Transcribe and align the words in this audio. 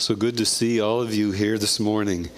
So 0.00 0.14
good 0.14 0.38
to 0.38 0.46
see 0.46 0.80
all 0.80 1.02
of 1.02 1.14
you 1.14 1.30
here 1.30 1.58
this 1.58 1.78
morning. 1.78 2.30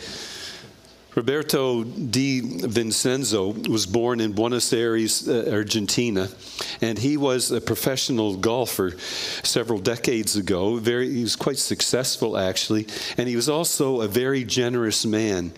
Roberto 1.14 1.84
De 1.84 2.40
Vicenzo 2.40 3.52
was 3.52 3.86
born 3.86 4.18
in 4.18 4.32
Buenos 4.32 4.72
Aires, 4.72 5.28
uh, 5.28 5.48
Argentina, 5.48 6.28
and 6.80 6.98
he 6.98 7.16
was 7.16 7.52
a 7.52 7.60
professional 7.60 8.34
golfer 8.36 8.98
several 9.44 9.78
decades 9.78 10.34
ago. 10.34 10.74
Very, 10.78 11.14
he 11.14 11.22
was 11.22 11.36
quite 11.36 11.58
successful, 11.58 12.36
actually, 12.36 12.88
and 13.16 13.28
he 13.28 13.36
was 13.36 13.48
also 13.48 14.00
a 14.00 14.08
very 14.08 14.42
generous 14.42 15.06
man. 15.06 15.52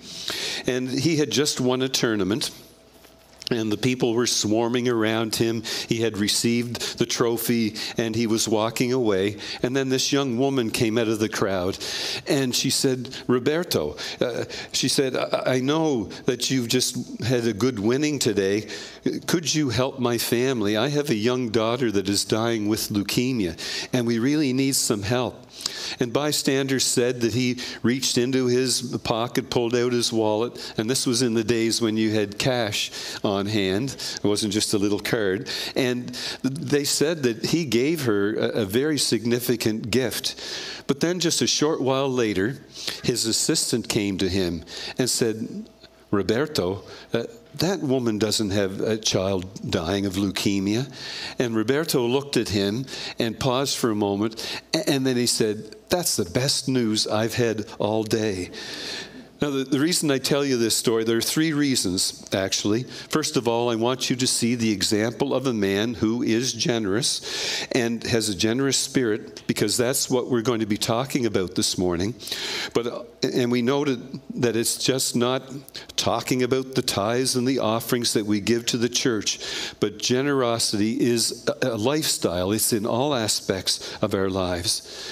And 0.67 0.91
he 0.91 1.17
had 1.17 1.31
just 1.31 1.59
won 1.59 1.81
a 1.81 1.89
tournament 1.89 2.51
and 3.51 3.71
the 3.71 3.77
people 3.77 4.15
were 4.15 4.27
swarming 4.27 4.89
around 4.89 5.37
him. 5.37 5.63
He 5.89 6.01
had 6.01 6.19
received 6.19 6.99
the 6.99 7.07
trophy 7.07 7.77
and 7.99 8.15
he 8.15 8.27
was 8.27 8.49
walking 8.49 8.93
away. 8.93 9.37
And 9.63 9.77
then 9.77 9.89
this 9.89 10.13
young 10.13 10.39
woman 10.39 10.71
came 10.71 10.97
out 10.97 11.09
of 11.09 11.19
the 11.19 11.29
crowd 11.29 11.79
and 12.27 12.55
she 12.55 12.71
said, 12.71 13.15
Roberto, 13.27 13.97
uh, 14.21 14.45
she 14.73 14.89
said, 14.89 15.17
I-, 15.17 15.57
I 15.57 15.61
know 15.61 16.05
that 16.25 16.51
you've 16.51 16.69
just 16.69 17.23
had 17.23 17.47
a 17.47 17.53
good 17.53 17.79
winning 17.79 18.19
today. 18.19 18.69
Could 19.27 19.55
you 19.55 19.69
help 19.69 19.99
my 19.99 20.19
family? 20.19 20.77
I 20.77 20.89
have 20.89 21.11
a 21.11 21.15
young 21.15 21.51
daughter 21.51 21.91
that 21.93 22.09
is 22.09 22.25
dying 22.25 22.69
with 22.69 22.89
leukemia 22.89 23.59
and 23.93 24.07
we 24.07 24.19
really 24.19 24.53
need 24.53 24.75
some 24.75 25.03
help. 25.03 25.44
And 26.01 26.13
bystanders 26.13 26.85
said 26.85 27.21
that 27.21 27.35
he 27.35 27.61
reached 27.83 28.19
into 28.19 28.47
his 28.47 28.99
pocket, 29.05 29.51
pulled 29.51 29.75
out 29.75 29.93
his 29.93 30.13
wallet, 30.13 30.75
and 30.77 30.89
this 30.89 31.07
was 31.07 31.23
in 31.23 31.35
the 31.35 31.45
days 31.45 31.81
when 31.81 31.97
you 31.97 32.13
had 32.13 32.39
cash 32.39 32.91
on 33.23 33.47
hand. 33.47 33.97
It 34.17 34.25
wasn't 34.25 34.53
just 34.53 34.75
a 34.75 34.79
little 34.79 35.01
card. 35.01 35.49
And 35.77 36.09
they 36.43 36.85
said 36.85 37.23
that 37.25 37.47
he 37.47 37.65
gave 37.65 38.05
her 38.05 38.35
a, 38.35 38.49
a 38.49 38.65
very 38.65 38.99
significant 38.99 39.91
gift. 39.91 40.41
But 40.87 41.01
then, 41.01 41.21
just 41.21 41.43
a 41.43 41.47
short 41.47 41.81
while 41.81 42.09
later, 42.09 42.59
his 43.03 43.27
assistant 43.27 43.89
came 43.89 44.19
to 44.19 44.29
him 44.29 44.65
and 44.99 45.09
said, 45.09 45.69
Roberto, 46.11 46.83
uh, 47.13 47.25
that 47.59 47.81
woman 47.81 48.19
doesn't 48.19 48.51
have 48.51 48.81
a 48.81 48.97
child 48.97 49.71
dying 49.71 50.07
of 50.07 50.15
leukemia. 50.15 50.93
And 51.39 51.55
Roberto 51.55 52.07
looked 52.07 52.37
at 52.37 52.49
him 52.49 52.87
and 53.19 53.39
paused 53.39 53.77
for 53.77 53.91
a 53.91 53.95
moment, 53.95 54.63
and 54.87 55.07
then 55.07 55.17
he 55.17 55.27
said, 55.27 55.77
That's 55.89 56.17
the 56.17 56.25
best 56.25 56.69
news 56.69 57.07
I've 57.07 57.35
had 57.35 57.67
all 57.79 58.03
day. 58.03 58.51
Now, 59.43 59.51
the, 59.51 59.65
the, 59.65 59.81
reason 59.81 60.13
I 60.13 60.19
tell 60.19 60.45
you 60.45 60.57
this 60.57 60.77
story, 60.77 61.03
there 61.03 61.17
are 61.17 61.21
three 61.21 61.53
reasons, 61.53 62.25
actually. 62.33 62.85
First 62.85 63.37
of 63.37 63.49
all, 63.49 63.69
I 63.69 63.75
want 63.75 64.09
you 64.09 64.15
to 64.17 64.27
see 64.29 64.55
the 64.55 64.71
example 64.71 65.35
of 65.35 65.49
a 65.49 65.53
man 65.53 65.95
who 65.95 66.23
is 66.23 66.53
generous 66.53 67.67
and 67.73 68.03
has 68.05 68.29
a 68.29 68.35
generous 68.35 68.77
spirit, 68.77 69.43
because 69.49 69.77
that's 69.77 70.09
what 70.09 70.31
we're 70.31 70.43
going 70.43 70.61
to 70.61 70.67
be 70.67 70.77
talking 70.77 71.27
about 71.27 71.57
this 71.57 71.77
morning. 71.77 72.15
But, 72.75 72.87
uh, 72.87 73.03
and 73.23 73.51
we 73.51 73.61
noted 73.61 74.21
that 74.37 74.55
it's 74.55 74.79
just 74.83 75.17
not 75.17 75.43
talking 75.97 76.45
about 76.45 76.77
the 76.77 76.83
tithes 76.83 77.35
and 77.35 77.47
the 77.47 77.59
offerings 77.59 78.13
that 78.13 78.25
we 78.25 78.41
give 78.41 78.67
to 78.67 78.77
the 78.77 78.89
church, 78.89 79.41
but 79.81 79.99
generosity 79.99 81.01
is 81.01 81.45
a, 81.49 81.71
a 81.71 81.77
lifestyle, 81.77 82.53
it's 82.53 82.73
in 82.73 82.87
all 82.87 83.13
aspects 83.13 83.97
of 84.01 84.15
our 84.15 84.31
lives. 84.31 85.11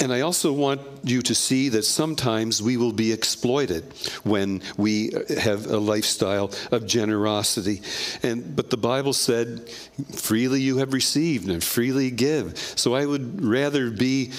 And 0.00 0.12
I 0.12 0.22
also 0.22 0.52
want 0.52 0.80
you 1.04 1.22
to 1.22 1.34
see 1.34 1.68
that 1.70 1.84
sometimes 1.84 2.60
we 2.60 2.76
will 2.76 2.92
be 2.92 3.12
exploited 3.12 3.84
when 4.24 4.60
we 4.76 5.12
have 5.38 5.66
a 5.66 5.78
lifestyle 5.78 6.50
of 6.72 6.86
generosity. 6.86 7.82
And 8.22 8.56
but 8.56 8.70
the 8.70 8.76
Bible 8.76 9.12
said, 9.12 9.68
freely 10.14 10.60
you 10.60 10.78
have 10.78 10.92
received 10.92 11.48
and 11.48 11.62
freely 11.62 12.10
give. 12.10 12.58
So 12.58 12.94
I 12.94 13.06
would 13.06 13.44
rather 13.44 13.90
be, 13.90 14.32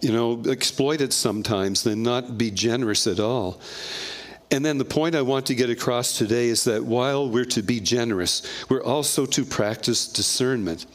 you 0.00 0.12
know, 0.12 0.42
exploited 0.46 1.12
sometimes 1.12 1.82
than 1.82 2.02
not 2.02 2.38
be 2.38 2.50
generous 2.50 3.06
at 3.06 3.18
all. 3.18 3.60
And 4.52 4.64
then 4.64 4.78
the 4.78 4.84
point 4.84 5.14
I 5.14 5.22
want 5.22 5.46
to 5.46 5.54
get 5.54 5.70
across 5.70 6.18
today 6.18 6.48
is 6.48 6.64
that 6.64 6.84
while 6.84 7.28
we're 7.28 7.44
to 7.46 7.62
be 7.62 7.78
generous, 7.78 8.42
we're 8.68 8.82
also 8.82 9.24
to 9.26 9.44
practice 9.44 10.08
discernment. 10.08 10.86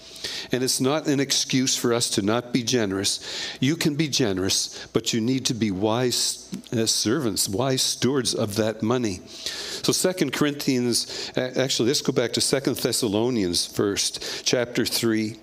And 0.51 0.61
it's 0.61 0.81
not 0.81 1.07
an 1.07 1.21
excuse 1.21 1.77
for 1.77 1.93
us 1.93 2.09
to 2.11 2.21
not 2.21 2.51
be 2.51 2.63
generous. 2.63 3.57
You 3.61 3.77
can 3.77 3.95
be 3.95 4.09
generous, 4.09 4.85
but 4.87 5.13
you 5.13 5.21
need 5.21 5.45
to 5.45 5.53
be 5.53 5.71
wise 5.71 6.51
uh, 6.73 6.85
servants, 6.85 7.47
wise 7.47 7.81
stewards 7.81 8.35
of 8.35 8.55
that 8.55 8.83
money. 8.83 9.21
So 9.25 9.93
Second 9.93 10.33
Corinthians, 10.33 11.31
actually, 11.37 11.87
let's 11.87 12.01
go 12.01 12.11
back 12.11 12.33
to 12.33 12.41
Second 12.41 12.75
Thessalonians 12.75 13.65
first, 13.65 14.45
chapter 14.45 14.85
3. 14.85 15.37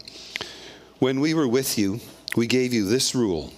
When 0.99 1.21
we 1.21 1.33
were 1.33 1.49
with 1.49 1.79
you, 1.79 2.01
we 2.37 2.47
gave 2.47 2.75
you 2.75 2.87
this 2.87 3.15
rule 3.15 3.53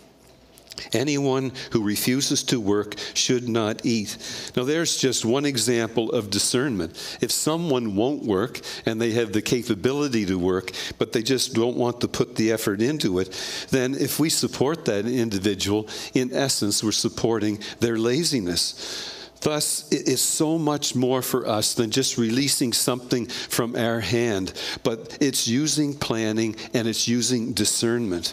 Anyone 0.92 1.52
who 1.72 1.82
refuses 1.82 2.42
to 2.44 2.60
work 2.60 2.94
should 3.14 3.48
not 3.48 3.84
eat. 3.84 4.16
Now, 4.56 4.64
there's 4.64 4.96
just 4.96 5.24
one 5.24 5.44
example 5.44 6.12
of 6.12 6.30
discernment. 6.30 7.18
If 7.20 7.30
someone 7.30 7.96
won't 7.96 8.24
work 8.24 8.60
and 8.86 9.00
they 9.00 9.12
have 9.12 9.32
the 9.32 9.42
capability 9.42 10.26
to 10.26 10.38
work, 10.38 10.72
but 10.98 11.12
they 11.12 11.22
just 11.22 11.54
don't 11.54 11.76
want 11.76 12.00
to 12.00 12.08
put 12.08 12.36
the 12.36 12.52
effort 12.52 12.80
into 12.80 13.18
it, 13.18 13.30
then 13.70 13.94
if 13.94 14.18
we 14.18 14.30
support 14.30 14.84
that 14.86 15.06
individual, 15.06 15.88
in 16.14 16.32
essence, 16.32 16.82
we're 16.82 16.92
supporting 16.92 17.58
their 17.80 17.98
laziness. 17.98 19.10
Thus, 19.40 19.92
it 19.92 20.08
is 20.08 20.22
so 20.22 20.58
much 20.58 20.94
more 20.94 21.20
for 21.20 21.46
us 21.46 21.74
than 21.74 21.90
just 21.90 22.16
releasing 22.16 22.72
something 22.72 23.26
from 23.26 23.76
our 23.76 24.00
hand, 24.00 24.54
but 24.82 25.18
it's 25.20 25.46
using 25.46 25.92
planning 25.92 26.56
and 26.72 26.88
it's 26.88 27.06
using 27.06 27.52
discernment. 27.52 28.32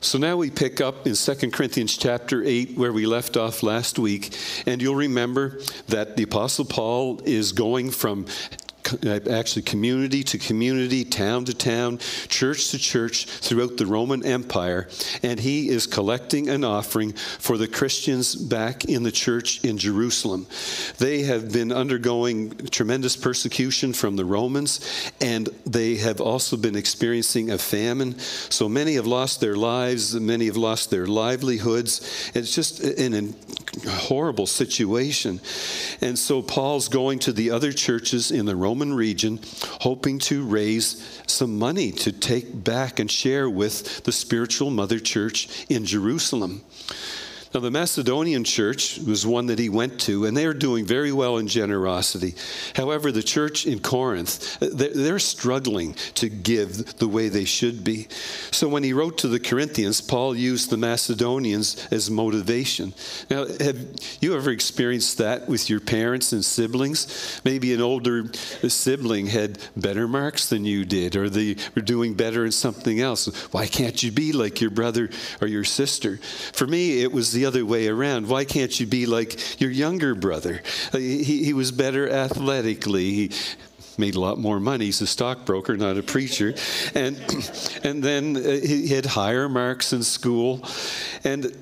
So 0.00 0.16
now 0.16 0.36
we 0.36 0.50
pick 0.50 0.80
up 0.80 1.08
in 1.08 1.14
2 1.14 1.50
Corinthians 1.50 1.96
chapter 1.96 2.44
8 2.44 2.78
where 2.78 2.92
we 2.92 3.04
left 3.04 3.36
off 3.36 3.64
last 3.64 3.98
week. 3.98 4.36
And 4.64 4.80
you'll 4.80 4.94
remember 4.94 5.60
that 5.88 6.16
the 6.16 6.22
Apostle 6.22 6.64
Paul 6.64 7.20
is 7.24 7.50
going 7.50 7.90
from 7.90 8.26
Uh, 9.04 9.20
actually 9.30 9.62
community 9.62 10.22
to 10.22 10.38
community, 10.38 11.04
town 11.04 11.44
to 11.44 11.54
town, 11.54 11.98
church 12.28 12.70
to 12.70 12.78
church 12.78 13.26
throughout 13.26 13.76
the 13.76 13.86
Roman 13.86 14.24
Empire. 14.24 14.88
And 15.22 15.38
he 15.40 15.68
is 15.68 15.86
collecting 15.86 16.48
an 16.48 16.64
offering 16.64 17.12
for 17.12 17.58
the 17.58 17.68
Christians 17.68 18.34
back 18.34 18.84
in 18.84 19.02
the 19.02 19.12
church 19.12 19.64
in 19.64 19.78
Jerusalem. 19.78 20.46
They 20.98 21.22
have 21.22 21.52
been 21.52 21.72
undergoing 21.72 22.56
tremendous 22.70 23.16
persecution 23.16 23.92
from 23.92 24.16
the 24.16 24.24
Romans, 24.24 24.80
and 25.20 25.48
they 25.66 25.96
have 25.96 26.20
also 26.20 26.56
been 26.56 26.76
experiencing 26.76 27.50
a 27.50 27.58
famine. 27.58 28.18
So 28.18 28.68
many 28.68 28.94
have 28.94 29.06
lost 29.06 29.40
their 29.40 29.56
lives, 29.56 30.14
many 30.14 30.46
have 30.46 30.56
lost 30.56 30.90
their 30.90 31.06
livelihoods. 31.06 32.30
It's 32.34 32.54
just 32.54 32.80
an, 32.80 33.34
a 33.86 33.90
horrible 33.90 34.46
situation. 34.46 35.40
And 36.00 36.18
so 36.18 36.42
Paul's 36.42 36.88
going 36.88 37.18
to 37.20 37.32
the 37.32 37.50
other 37.50 37.72
churches 37.72 38.30
in 38.30 38.46
the 38.46 38.56
Roman 38.56 38.77
Region, 38.80 39.40
hoping 39.80 40.18
to 40.20 40.44
raise 40.44 41.20
some 41.26 41.58
money 41.58 41.92
to 41.92 42.12
take 42.12 42.64
back 42.64 42.98
and 42.98 43.10
share 43.10 43.48
with 43.50 44.04
the 44.04 44.12
spiritual 44.12 44.70
mother 44.70 44.98
church 44.98 45.66
in 45.68 45.84
Jerusalem. 45.84 46.62
Now, 47.54 47.60
the 47.60 47.70
Macedonian 47.70 48.44
church 48.44 48.98
was 48.98 49.26
one 49.26 49.46
that 49.46 49.58
he 49.58 49.68
went 49.68 50.00
to, 50.02 50.26
and 50.26 50.36
they 50.36 50.44
are 50.44 50.54
doing 50.54 50.84
very 50.84 51.12
well 51.12 51.38
in 51.38 51.48
generosity. 51.48 52.34
However, 52.74 53.10
the 53.10 53.22
church 53.22 53.66
in 53.66 53.80
Corinth, 53.80 54.58
they're 54.60 55.18
struggling 55.18 55.94
to 56.14 56.28
give 56.28 56.98
the 56.98 57.08
way 57.08 57.28
they 57.28 57.44
should 57.44 57.84
be. 57.84 58.08
So, 58.50 58.68
when 58.68 58.82
he 58.82 58.92
wrote 58.92 59.18
to 59.18 59.28
the 59.28 59.40
Corinthians, 59.40 60.00
Paul 60.00 60.36
used 60.36 60.70
the 60.70 60.76
Macedonians 60.76 61.88
as 61.90 62.10
motivation. 62.10 62.92
Now, 63.30 63.46
have 63.46 63.78
you 64.20 64.36
ever 64.36 64.50
experienced 64.50 65.18
that 65.18 65.48
with 65.48 65.70
your 65.70 65.80
parents 65.80 66.32
and 66.32 66.44
siblings? 66.44 67.40
Maybe 67.44 67.72
an 67.72 67.80
older 67.80 68.26
sibling 68.68 69.26
had 69.26 69.58
better 69.76 70.06
marks 70.06 70.48
than 70.48 70.64
you 70.64 70.84
did, 70.84 71.16
or 71.16 71.30
they 71.30 71.56
were 71.74 71.82
doing 71.82 72.14
better 72.14 72.44
in 72.44 72.52
something 72.52 73.00
else. 73.00 73.26
Why 73.52 73.66
can't 73.66 74.02
you 74.02 74.12
be 74.12 74.32
like 74.32 74.60
your 74.60 74.70
brother 74.70 75.08
or 75.40 75.46
your 75.46 75.64
sister? 75.64 76.18
For 76.52 76.66
me, 76.66 77.02
it 77.02 77.12
was 77.12 77.37
the 77.38 77.46
other 77.46 77.64
way 77.64 77.86
around. 77.86 78.28
Why 78.28 78.44
can't 78.44 78.78
you 78.80 78.86
be 78.86 79.06
like 79.06 79.60
your 79.60 79.70
younger 79.70 80.16
brother? 80.16 80.60
Uh, 80.92 80.98
he, 80.98 81.44
he 81.44 81.52
was 81.52 81.70
better 81.70 82.10
athletically. 82.10 83.12
He, 83.12 83.30
made 83.96 84.14
a 84.14 84.20
lot 84.20 84.38
more 84.38 84.60
money. 84.60 84.84
He's 84.84 85.00
a 85.00 85.08
stockbroker, 85.08 85.76
not 85.76 85.98
a 85.98 86.04
preacher. 86.04 86.54
And, 86.94 87.16
and 87.82 88.00
then 88.00 88.36
uh, 88.36 88.40
he 88.64 88.86
had 88.88 89.04
higher 89.04 89.48
marks 89.48 89.92
in 89.92 90.04
school. 90.04 90.62
And 91.24 91.52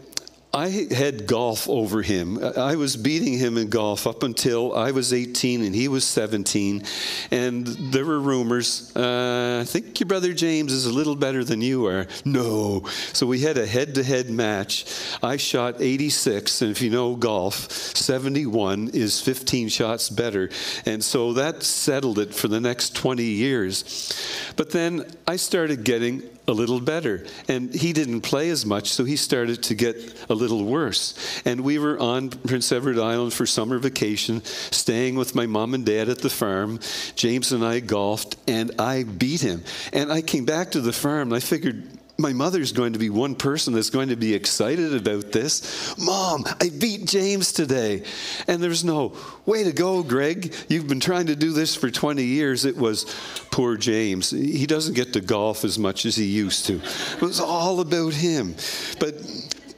I 0.57 0.71
had 0.71 1.27
golf 1.27 1.69
over 1.69 2.01
him. 2.01 2.43
I 2.43 2.77
was 2.77 2.97
beating 2.97 3.35
him 3.35 3.59
in 3.59 3.69
golf 3.69 4.07
up 4.07 4.23
until 4.23 4.75
I 4.75 4.91
was 4.91 5.13
18 5.13 5.63
and 5.63 5.75
he 5.75 5.87
was 5.87 6.07
17. 6.07 6.83
And 7.31 7.67
there 7.67 8.07
were 8.07 8.19
rumors, 8.19 8.91
uh, 8.97 9.59
I 9.61 9.67
think 9.67 10.01
your 10.01 10.07
brother 10.07 10.33
James 10.33 10.73
is 10.73 10.87
a 10.87 10.93
little 10.93 11.15
better 11.15 11.45
than 11.45 11.61
you 11.61 11.85
are. 11.85 12.07
No. 12.25 12.87
So 13.13 13.27
we 13.27 13.41
had 13.41 13.59
a 13.59 13.67
head 13.67 13.97
to 13.97 14.03
head 14.03 14.31
match. 14.31 14.87
I 15.23 15.37
shot 15.37 15.83
86, 15.83 16.63
and 16.63 16.71
if 16.71 16.81
you 16.81 16.89
know 16.89 17.17
golf, 17.17 17.71
71 17.71 18.89
is 18.95 19.21
15 19.21 19.69
shots 19.69 20.09
better. 20.09 20.49
And 20.87 21.05
so 21.05 21.35
that 21.35 21.65
settled 21.65 22.19
it 22.19 22.35
for 22.35 22.49
the 22.49 22.63
next 22.63 22.95
20 22.97 23.23
years. 23.23 24.15
But 24.57 24.71
then 24.71 25.05
I 25.29 25.37
started 25.37 25.85
getting 25.85 26.23
a 26.49 26.53
little 26.53 26.81
better. 26.81 27.25
And 27.49 27.75
he 27.75 27.93
didn't 27.93 28.23
play 28.23 28.51
as 28.51 28.65
much, 28.65 28.91
so 28.91 29.05
he 29.05 29.17
started 29.17 29.63
to 29.65 29.75
get 29.75 29.97
a 30.29 30.35
little 30.35 30.65
worse. 30.65 31.15
And 31.45 31.63
we 31.63 31.79
were 31.79 31.99
on 31.99 32.31
Prince 32.31 32.71
Edward 32.73 32.99
Island 32.99 33.33
for 33.33 33.47
summer 33.47 33.79
vacation, 33.79 34.45
staying 34.45 35.17
with 35.17 35.35
my 35.35 35.47
mom 35.47 35.75
and 35.75 35.85
dad 35.85 36.09
at 36.09 36.21
the 36.21 36.31
farm. 36.31 36.81
James 37.15 37.53
and 37.53 37.65
I 37.65 37.81
golfed, 37.81 38.37
and 38.47 38.73
I 38.81 39.05
beat 39.05 39.41
him. 39.41 39.65
And 39.93 40.13
I 40.13 40.23
came 40.23 40.45
back 40.45 40.73
to 40.73 40.81
the 40.81 40.93
farm, 40.93 41.29
and 41.29 41.37
I 41.37 41.41
figured, 41.41 41.85
my 42.19 42.33
mother's 42.33 42.73
going 42.73 42.95
to 42.95 42.99
be 42.99 43.11
one 43.11 43.35
person 43.35 43.75
that's 43.75 43.91
going 43.91 44.09
to 44.09 44.17
be 44.17 44.35
excited 44.35 44.95
about 44.95 45.33
this. 45.33 45.97
Mom, 45.99 46.45
I 46.61 46.71
beat 46.71 47.07
James 47.07 47.53
today. 47.53 48.03
And 48.49 48.63
there's 48.63 48.85
no, 48.85 49.15
way 49.45 49.65
to 49.65 49.73
go, 49.73 50.03
Greg. 50.03 50.55
You've 50.69 50.89
been 50.89 51.01
trying 51.01 51.27
to 51.27 51.37
do 51.37 51.53
this 51.53 51.77
for 51.77 51.91
20 51.91 52.23
years. 52.23 52.65
It 52.65 52.77
was 52.77 53.05
poor 53.51 53.77
James. 53.77 54.31
He 54.31 54.67
doesn't 54.67 54.95
get 54.95 55.13
to 55.13 55.21
golf 55.21 55.65
as 55.65 55.79
much 55.79 56.07
as 56.07 56.17
he 56.17 56.25
used 56.25 56.67
to. 56.67 56.81
It 57.17 57.23
was 57.23 57.41
all 57.41 57.81
about 57.81 58.15
him. 58.15 58.55
But 58.99 59.21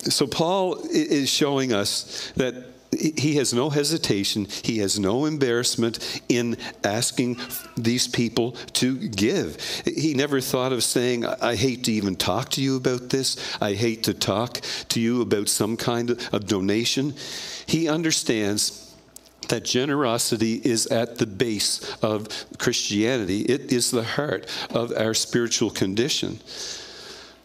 so 0.00 0.26
Paul 0.26 0.78
is 0.90 1.28
showing 1.28 1.72
us 1.72 2.32
that 2.36 2.77
he 2.96 3.36
has 3.36 3.52
no 3.52 3.70
hesitation, 3.70 4.46
he 4.62 4.78
has 4.78 4.98
no 4.98 5.26
embarrassment 5.26 6.22
in 6.28 6.56
asking 6.82 7.38
these 7.76 8.08
people 8.08 8.52
to 8.74 8.96
give. 8.96 9.60
He 9.84 10.14
never 10.14 10.40
thought 10.40 10.72
of 10.72 10.82
saying, 10.82 11.26
I 11.26 11.54
hate 11.54 11.84
to 11.84 11.92
even 11.92 12.16
talk 12.16 12.50
to 12.50 12.62
you 12.62 12.76
about 12.76 13.10
this, 13.10 13.36
I 13.60 13.74
hate 13.74 14.04
to 14.04 14.14
talk 14.14 14.60
to 14.88 15.00
you 15.00 15.20
about 15.20 15.48
some 15.48 15.76
kind 15.76 16.10
of 16.10 16.46
donation. 16.46 17.14
He 17.66 17.88
understands 17.88 18.94
that 19.48 19.64
generosity 19.64 20.54
is 20.54 20.86
at 20.86 21.18
the 21.18 21.26
base 21.26 21.96
of 22.02 22.28
Christianity, 22.58 23.42
it 23.42 23.72
is 23.72 23.90
the 23.90 24.04
heart 24.04 24.46
of 24.70 24.92
our 24.96 25.14
spiritual 25.14 25.70
condition. 25.70 26.40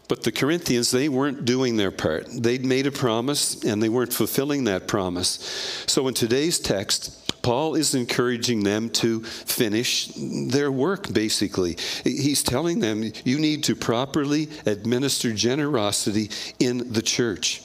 But 0.06 0.22
the 0.22 0.32
Corinthians, 0.32 0.90
they 0.90 1.08
weren't 1.08 1.44
doing 1.44 1.76
their 1.76 1.90
part. 1.90 2.26
They'd 2.30 2.64
made 2.64 2.86
a 2.86 2.92
promise 2.92 3.64
and 3.64 3.82
they 3.82 3.88
weren't 3.88 4.12
fulfilling 4.12 4.64
that 4.64 4.86
promise. 4.86 5.84
So 5.86 6.08
in 6.08 6.14
today's 6.14 6.58
text, 6.58 7.42
Paul 7.42 7.74
is 7.74 7.94
encouraging 7.94 8.64
them 8.64 8.88
to 8.90 9.22
finish 9.22 10.10
their 10.16 10.72
work, 10.72 11.12
basically. 11.12 11.76
He's 12.02 12.42
telling 12.42 12.80
them 12.80 13.12
you 13.24 13.38
need 13.38 13.64
to 13.64 13.76
properly 13.76 14.48
administer 14.64 15.32
generosity 15.32 16.30
in 16.58 16.92
the 16.92 17.02
church. 17.02 17.62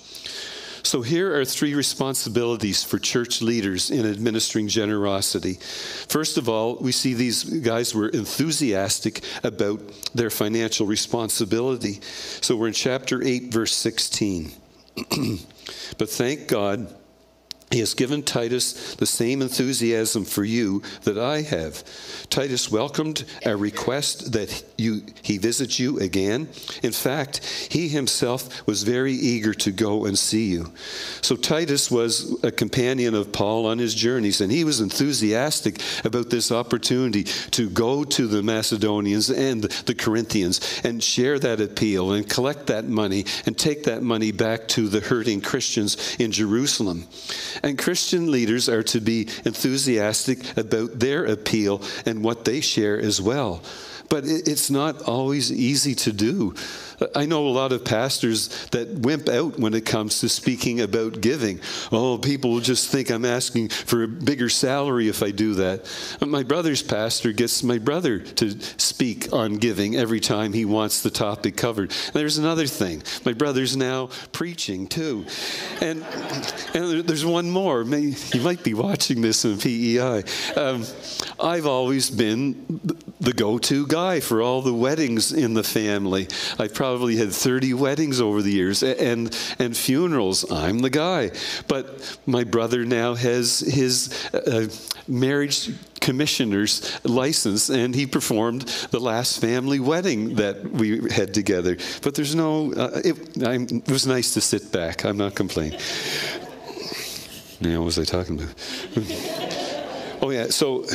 So, 0.83 1.01
here 1.01 1.39
are 1.39 1.45
three 1.45 1.73
responsibilities 1.73 2.83
for 2.83 2.99
church 2.99 3.41
leaders 3.41 3.91
in 3.91 4.05
administering 4.05 4.67
generosity. 4.67 5.55
First 6.07 6.37
of 6.37 6.49
all, 6.49 6.77
we 6.77 6.91
see 6.91 7.13
these 7.13 7.43
guys 7.43 7.93
were 7.93 8.09
enthusiastic 8.09 9.21
about 9.43 9.81
their 10.13 10.29
financial 10.29 10.85
responsibility. 10.85 11.99
So, 12.41 12.55
we're 12.55 12.67
in 12.67 12.73
chapter 12.73 13.23
8, 13.23 13.51
verse 13.51 13.75
16. 13.75 14.51
but 15.97 16.09
thank 16.09 16.47
God 16.47 16.93
he 17.71 17.79
has 17.79 17.93
given 17.93 18.23
Titus 18.23 18.95
the 18.95 19.05
same 19.05 19.41
enthusiasm 19.41 20.25
for 20.25 20.43
you 20.43 20.81
that 21.03 21.19
I 21.19 21.41
have. 21.43 21.83
Titus 22.29 22.71
welcomed 22.71 23.25
a 23.45 23.55
request 23.55 24.31
that 24.33 24.63
you, 24.77 25.03
he 25.21 25.37
visit 25.37 25.77
you 25.77 25.99
again. 25.99 26.49
In 26.81 26.91
fact, 26.91 27.45
he 27.69 27.87
himself 27.87 28.65
was 28.65 28.83
very 28.83 29.13
eager 29.13 29.53
to 29.53 29.71
go 29.71 30.05
and 30.05 30.17
see 30.17 30.47
you. 30.47 30.71
So 31.21 31.35
Titus 31.35 31.91
was 31.91 32.43
a 32.43 32.51
companion 32.51 33.13
of 33.13 33.31
Paul 33.31 33.67
on 33.67 33.77
his 33.77 33.93
journeys, 33.93 34.41
and 34.41 34.51
he 34.51 34.63
was 34.63 34.81
enthusiastic 34.81 35.81
about 36.03 36.31
this 36.31 36.51
opportunity 36.51 37.23
to 37.23 37.69
go 37.69 38.03
to 38.03 38.27
the 38.27 38.41
Macedonians 38.41 39.29
and 39.29 39.63
the 39.63 39.95
Corinthians 39.95 40.81
and 40.83 41.03
share 41.03 41.37
that 41.39 41.61
appeal 41.61 42.13
and 42.13 42.27
collect 42.27 42.67
that 42.67 42.85
money 42.85 43.25
and 43.45 43.57
take 43.57 43.83
that 43.83 44.01
money 44.01 44.31
back 44.31 44.67
to 44.69 44.87
the 44.87 45.01
hurting 45.01 45.41
Christians 45.41 46.15
in 46.17 46.31
Jerusalem. 46.31 47.07
And 47.63 47.77
Christian 47.77 48.31
leaders 48.31 48.69
are 48.69 48.83
to 48.83 48.99
be 48.99 49.27
enthusiastic 49.45 50.57
about 50.57 50.99
their 50.99 51.25
appeal 51.25 51.81
and 52.05 52.23
what 52.23 52.45
they 52.45 52.61
share 52.61 52.99
as 52.99 53.21
well. 53.21 53.61
But 54.09 54.23
it's 54.25 54.71
not 54.71 55.03
always 55.03 55.51
easy 55.51 55.93
to 55.95 56.11
do. 56.11 56.55
I 57.15 57.25
know 57.25 57.47
a 57.47 57.49
lot 57.49 57.71
of 57.71 57.85
pastors 57.85 58.67
that 58.67 58.89
wimp 58.89 59.29
out 59.29 59.59
when 59.59 59.73
it 59.73 59.85
comes 59.85 60.19
to 60.19 60.29
speaking 60.29 60.81
about 60.81 61.21
giving. 61.21 61.59
Oh, 61.91 62.17
people 62.17 62.51
will 62.51 62.59
just 62.59 62.89
think 62.89 63.09
I'm 63.09 63.25
asking 63.25 63.69
for 63.69 64.03
a 64.03 64.07
bigger 64.07 64.49
salary 64.49 65.07
if 65.07 65.23
I 65.23 65.31
do 65.31 65.55
that. 65.55 65.89
My 66.21 66.43
brother's 66.43 66.83
pastor 66.83 67.31
gets 67.31 67.63
my 67.63 67.77
brother 67.77 68.19
to 68.19 68.59
speak 68.77 69.31
on 69.33 69.55
giving 69.55 69.95
every 69.95 70.19
time 70.19 70.53
he 70.53 70.65
wants 70.65 71.01
the 71.01 71.09
topic 71.09 71.55
covered. 71.55 71.91
And 71.91 72.13
there's 72.13 72.37
another 72.37 72.67
thing. 72.67 73.03
My 73.25 73.33
brother's 73.33 73.77
now 73.77 74.09
preaching 74.31 74.87
too. 74.87 75.25
And, 75.81 76.03
and 76.73 77.03
there's 77.07 77.25
one 77.25 77.49
more. 77.49 77.83
You 77.83 78.41
might 78.41 78.63
be 78.63 78.73
watching 78.73 79.21
this 79.21 79.45
in 79.45 79.57
PEI. 79.57 80.23
Um, 80.55 80.85
I've 81.39 81.65
always 81.65 82.09
been 82.09 82.79
the 83.19 83.33
go 83.33 83.57
to 83.57 83.87
guy 83.87 84.19
for 84.19 84.41
all 84.41 84.61
the 84.61 84.73
weddings 84.73 85.31
in 85.31 85.53
the 85.53 85.63
family. 85.63 86.27
I've 86.57 86.73
probably 86.73 86.88
probably 86.89 87.17
had 87.17 87.31
30 87.31 87.75
weddings 87.75 88.19
over 88.19 88.41
the 88.41 88.51
years 88.51 88.81
and, 88.81 89.37
and 89.59 89.77
funerals. 89.77 90.51
I'm 90.51 90.79
the 90.79 90.89
guy. 90.89 91.29
But 91.67 92.17
my 92.25 92.43
brother 92.43 92.83
now 92.83 93.13
has 93.13 93.59
his 93.59 94.27
uh, 94.33 94.67
marriage 95.07 95.69
commissioner's 96.01 96.99
license 97.05 97.69
and 97.69 97.93
he 97.93 98.07
performed 98.07 98.61
the 98.89 98.99
last 98.99 99.39
family 99.39 99.79
wedding 99.79 100.35
that 100.35 100.63
we 100.63 101.11
had 101.11 101.31
together. 101.31 101.77
But 102.01 102.15
there's 102.15 102.33
no, 102.33 102.73
uh, 102.73 103.01
it, 103.05 103.37
it 103.37 103.91
was 103.91 104.07
nice 104.07 104.33
to 104.33 104.41
sit 104.41 104.71
back. 104.71 105.05
I'm 105.05 105.17
not 105.17 105.35
complaining. 105.35 105.79
Now, 107.61 107.81
what 107.81 107.85
was 107.85 107.99
I 107.99 108.03
talking 108.03 108.41
about? 108.41 108.55
oh, 110.23 110.31
yeah. 110.31 110.47
So 110.47 110.85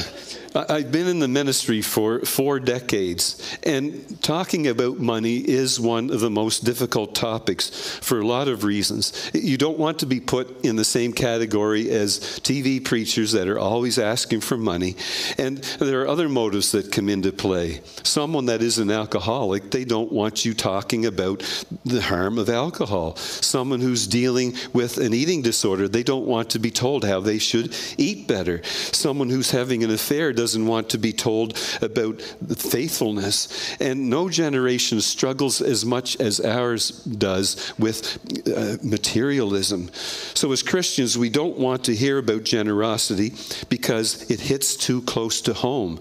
I've 0.56 0.92
been 0.92 1.08
in 1.08 1.18
the 1.18 1.26
ministry 1.26 1.82
for 1.82 2.20
four 2.20 2.60
decades, 2.60 3.58
and 3.64 4.22
talking 4.22 4.68
about 4.68 5.00
money 5.00 5.38
is 5.38 5.80
one 5.80 6.10
of 6.10 6.20
the 6.20 6.30
most 6.30 6.62
difficult 6.64 7.16
topics 7.16 7.98
for 7.98 8.20
a 8.20 8.26
lot 8.26 8.46
of 8.46 8.62
reasons. 8.62 9.32
You 9.34 9.56
don't 9.56 9.78
want 9.78 9.98
to 9.98 10.06
be 10.06 10.20
put 10.20 10.64
in 10.64 10.76
the 10.76 10.84
same 10.84 11.12
category 11.12 11.90
as 11.90 12.20
TV 12.20 12.84
preachers 12.84 13.32
that 13.32 13.48
are 13.48 13.58
always 13.58 13.98
asking 13.98 14.42
for 14.42 14.56
money, 14.56 14.94
and 15.38 15.58
there 15.80 16.02
are 16.02 16.08
other 16.08 16.28
motives 16.28 16.70
that 16.70 16.92
come 16.92 17.08
into 17.08 17.32
play. 17.32 17.80
Someone 18.04 18.46
that 18.46 18.62
is 18.62 18.78
an 18.78 18.92
alcoholic, 18.92 19.72
they 19.72 19.84
don't 19.84 20.12
want 20.12 20.44
you 20.44 20.54
talking 20.54 21.06
about 21.06 21.40
the 21.84 22.00
harm 22.00 22.38
of 22.38 22.48
alcohol. 22.48 23.16
Someone 23.16 23.80
who's 23.80 24.06
dealing 24.06 24.54
with 24.72 24.98
an 24.98 25.14
eating 25.14 25.42
disorder, 25.42 25.88
they 25.88 26.04
don't 26.04 26.26
want 26.26 26.50
to 26.50 26.60
be 26.60 26.70
told 26.70 27.04
how 27.04 27.18
they 27.18 27.38
should 27.38 27.76
eat 27.98 28.28
better. 28.28 28.62
Someone 28.64 29.30
who's 29.30 29.50
having 29.50 29.82
an 29.82 29.90
affair 29.90 30.32
doesn't 30.44 30.66
want 30.66 30.90
to 30.90 30.98
be 30.98 31.10
told 31.10 31.58
about 31.80 32.20
faithfulness. 32.20 33.74
And 33.80 34.10
no 34.10 34.28
generation 34.28 35.00
struggles 35.00 35.62
as 35.62 35.86
much 35.86 36.20
as 36.20 36.38
ours 36.38 37.02
does 37.04 37.72
with 37.78 38.18
uh, 38.46 38.76
materialism. 38.82 39.90
So, 40.34 40.52
as 40.52 40.62
Christians, 40.62 41.16
we 41.16 41.30
don't 41.30 41.56
want 41.56 41.84
to 41.84 41.94
hear 41.94 42.18
about 42.18 42.42
generosity 42.44 43.32
because 43.70 44.30
it 44.30 44.40
hits 44.40 44.76
too 44.76 45.00
close 45.00 45.40
to 45.42 45.54
home. 45.54 45.98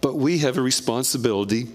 But 0.00 0.14
we 0.14 0.38
have 0.38 0.56
a 0.56 0.62
responsibility 0.62 1.68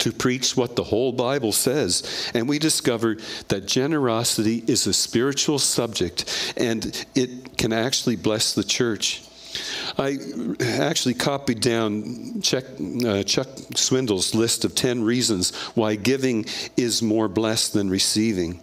to 0.00 0.12
preach 0.12 0.58
what 0.58 0.76
the 0.76 0.84
whole 0.84 1.12
Bible 1.12 1.52
says. 1.52 2.30
And 2.34 2.50
we 2.50 2.58
discover 2.58 3.16
that 3.48 3.64
generosity 3.66 4.62
is 4.66 4.86
a 4.86 4.92
spiritual 4.92 5.58
subject 5.58 6.52
and 6.58 7.06
it 7.14 7.56
can 7.56 7.72
actually 7.72 8.16
bless 8.16 8.52
the 8.52 8.64
church. 8.64 9.22
I 9.98 10.18
actually 10.60 11.14
copied 11.14 11.60
down 11.60 12.40
Chuck, 12.40 12.64
uh, 13.04 13.22
Chuck 13.24 13.48
list 14.34 14.64
of 14.64 14.74
10 14.74 15.02
reasons 15.02 15.54
why 15.74 15.96
giving 15.96 16.46
is 16.76 17.02
more 17.02 17.28
blessed 17.28 17.74
than 17.74 17.90
receiving. 17.90 18.60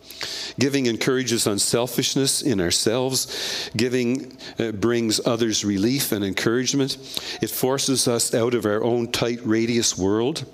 Giving 0.60 0.88
encourages 0.88 1.46
unselfishness 1.46 2.42
in 2.42 2.60
ourselves. 2.60 3.70
Giving 3.76 4.38
uh, 4.58 4.72
brings 4.72 5.26
others 5.26 5.64
relief 5.64 6.12
and 6.12 6.24
encouragement. 6.24 6.98
It 7.42 7.50
forces 7.50 8.08
us 8.08 8.34
out 8.34 8.54
of 8.54 8.66
our 8.66 8.84
own 8.84 9.12
tight 9.12 9.40
radius 9.46 9.98
world. 9.98 10.46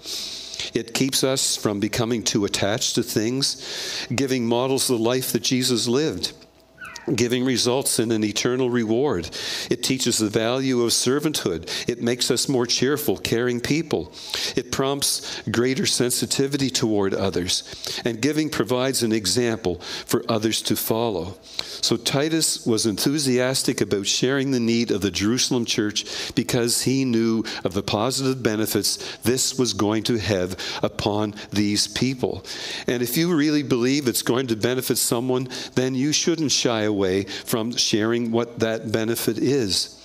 It 0.74 0.94
keeps 0.94 1.24
us 1.24 1.56
from 1.56 1.80
becoming 1.80 2.24
too 2.24 2.46
attached 2.46 2.96
to 2.96 3.04
things. 3.04 4.08
Giving 4.14 4.46
models 4.46 4.88
the 4.88 4.98
life 4.98 5.32
that 5.34 5.44
Jesus 5.44 5.88
lived. 5.88 6.34
Giving 7.14 7.44
results 7.44 8.00
in 8.00 8.12
an 8.12 8.24
eternal 8.24 8.70
reward. 8.70 9.30
It 9.70 9.84
teaches 9.84 10.20
the 10.20 10.30
value 10.30 10.82
of 10.84 10.92
servanthood. 10.92 11.70
It 11.90 12.02
makes 12.02 12.32
us 12.32 12.48
more 12.48 12.66
cheerful, 12.66 13.18
caring 13.18 13.60
people. 13.60 14.14
It 14.56 14.72
prompts 14.72 15.42
greater 15.50 15.86
sensitivity 15.86 16.70
toward 16.70 17.14
others. 17.14 18.02
And 18.06 18.22
giving 18.22 18.50
provides 18.50 19.04
an 19.04 19.12
example 19.12 19.82
for 20.06 20.24
others 20.30 20.62
to 20.62 20.78
follow. 20.78 21.36
So 21.58 21.98
Titus 21.98 22.66
was 22.66 22.86
enthusiastic 22.86 23.82
about 23.82 24.08
sharing 24.08 24.52
the 24.52 24.62
need 24.62 24.90
of 24.90 25.02
the 25.02 25.12
Jerusalem 25.12 25.66
church 25.66 26.34
because 26.36 26.84
he 26.84 27.04
knew 27.04 27.44
of 27.66 27.74
the 27.74 27.84
positive 27.84 28.42
benefits 28.42 29.18
this 29.24 29.60
was 29.60 29.74
going 29.74 30.04
to 30.04 30.18
have 30.20 30.58
upon 30.82 31.36
these 31.52 31.86
people. 31.86 32.46
And 32.88 33.04
if 33.04 33.18
you 33.18 33.36
really 33.36 33.64
believe 33.64 34.08
it's 34.08 34.22
going 34.22 34.48
to 34.48 34.56
benefit 34.56 34.98
someone, 34.98 35.50
then 35.76 35.96
you 35.96 36.14
shouldn't 36.14 36.54
shy 36.54 36.84
away 36.84 36.93
from 37.24 37.76
sharing 37.76 38.32
what 38.32 38.60
that 38.60 38.92
benefit 38.92 39.38
is. 39.38 40.00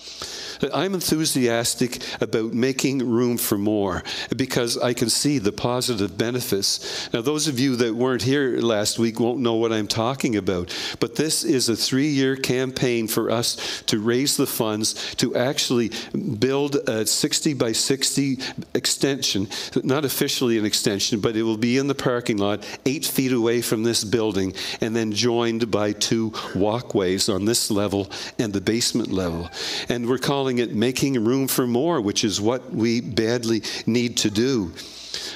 I'm 0.73 0.95
enthusiastic 0.95 2.03
about 2.21 2.53
making 2.53 2.99
room 3.09 3.39
for 3.39 3.59
more 3.59 4.03
because 4.37 4.77
I 4.79 4.95
can 4.95 5.09
see 5.11 5.39
the 5.39 5.53
positive 5.53 6.19
benefits. 6.19 7.13
Now, 7.13 7.21
those 7.21 7.49
of 7.49 7.59
you 7.59 7.77
that 7.77 7.95
weren't 7.95 8.23
here 8.23 8.59
last 8.59 8.99
week 8.99 9.21
won't 9.21 9.41
know 9.41 9.55
what 9.55 9.73
I'm 9.73 9.87
talking 9.87 10.37
about, 10.37 10.75
but 11.01 11.17
this 11.17 11.45
is 11.45 11.69
a 11.69 11.77
three 11.77 12.09
year 12.09 12.37
campaign 12.37 13.09
for 13.09 13.31
us 13.31 13.83
to 13.87 14.01
raise 14.01 14.37
the 14.37 14.47
funds 14.47 15.15
to 15.17 15.37
actually 15.37 15.91
build 16.39 16.77
a 16.89 17.07
60 17.07 17.55
by 17.55 17.73
60 17.73 18.39
extension, 18.75 19.49
not 19.83 20.05
officially 20.05 20.59
an 20.59 20.65
extension, 20.65 21.21
but 21.21 21.37
it 21.37 21.43
will 21.43 21.57
be 21.57 21.79
in 21.79 21.87
the 21.87 21.95
parking 21.95 22.39
lot, 22.39 22.65
eight 22.87 23.05
feet 23.05 23.33
away 23.33 23.61
from 23.61 23.83
this 23.83 24.05
building, 24.05 24.55
and 24.81 24.95
then 24.95 25.13
joined 25.13 25.71
by 25.71 25.93
two 25.93 26.33
walkways 26.55 27.29
on 27.29 27.45
this 27.45 27.71
level 27.71 28.11
and 28.39 28.53
the 28.53 28.61
basement 28.61 29.11
level. 29.11 29.49
And 29.89 30.09
we're 30.09 30.19
calling 30.19 30.48
calling 30.49 30.59
it 30.61 30.75
making 30.75 31.23
room 31.23 31.47
for 31.47 31.67
more, 31.67 32.01
which 32.01 32.25
is 32.25 32.41
what 32.41 32.73
we 32.73 33.03
badly 33.03 33.63
need 33.85 34.17
to 34.17 34.31
do. 34.31 34.73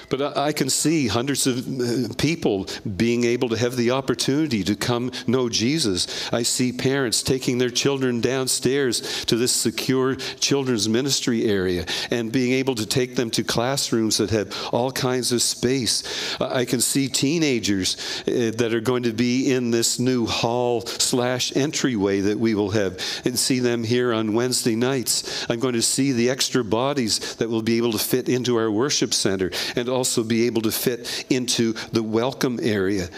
But 0.08 0.36
I 0.36 0.52
can 0.52 0.70
see 0.70 1.08
hundreds 1.08 1.46
of 1.46 1.58
uh, 1.58 2.14
people 2.18 2.66
being 2.96 3.24
able 3.24 3.48
to 3.50 3.56
have 3.56 3.76
the 3.76 3.90
opportunity 3.92 4.64
to 4.64 4.76
come 4.76 5.12
know 5.26 5.48
Jesus. 5.48 6.32
I 6.32 6.42
see 6.42 6.72
parents 6.72 7.22
taking 7.22 7.58
their 7.58 7.70
children 7.70 8.20
downstairs 8.20 9.24
to 9.26 9.36
this 9.36 9.52
secure 9.52 10.16
children's 10.16 10.88
ministry 10.88 11.44
area 11.44 11.86
and 12.10 12.32
being 12.32 12.52
able 12.52 12.74
to 12.76 12.86
take 12.86 13.16
them 13.16 13.30
to 13.30 13.44
classrooms 13.44 14.18
that 14.18 14.30
have 14.30 14.52
all 14.72 14.90
kinds 14.90 15.32
of 15.32 15.42
space. 15.42 16.40
I 16.40 16.64
can 16.64 16.80
see 16.80 17.08
teenagers 17.08 17.96
uh, 18.26 18.52
that 18.56 18.72
are 18.74 18.80
going 18.80 19.04
to 19.04 19.12
be 19.12 19.52
in 19.52 19.70
this 19.70 19.98
new 19.98 20.26
hall 20.26 20.82
slash 20.82 21.54
entryway 21.56 22.20
that 22.20 22.38
we 22.38 22.54
will 22.54 22.70
have 22.70 22.98
and 23.24 23.38
see 23.38 23.58
them 23.58 23.84
here 23.84 24.12
on 24.12 24.34
Wednesday 24.34 24.76
nights. 24.76 25.46
I'm 25.48 25.60
going 25.60 25.74
to 25.74 25.82
see 25.82 26.12
the 26.12 26.30
extra 26.30 26.64
bodies 26.64 27.36
that 27.36 27.48
will 27.48 27.62
be 27.62 27.76
able 27.76 27.92
to 27.92 27.98
fit 27.98 28.28
into 28.28 28.56
our 28.56 28.70
worship 28.70 29.14
center 29.14 29.50
and 29.76 29.88
also 29.88 30.22
be 30.22 30.46
able 30.46 30.62
to 30.62 30.72
fit 30.72 31.24
into 31.30 31.72
the 31.92 32.02
welcome 32.02 32.58
area. 32.62 33.08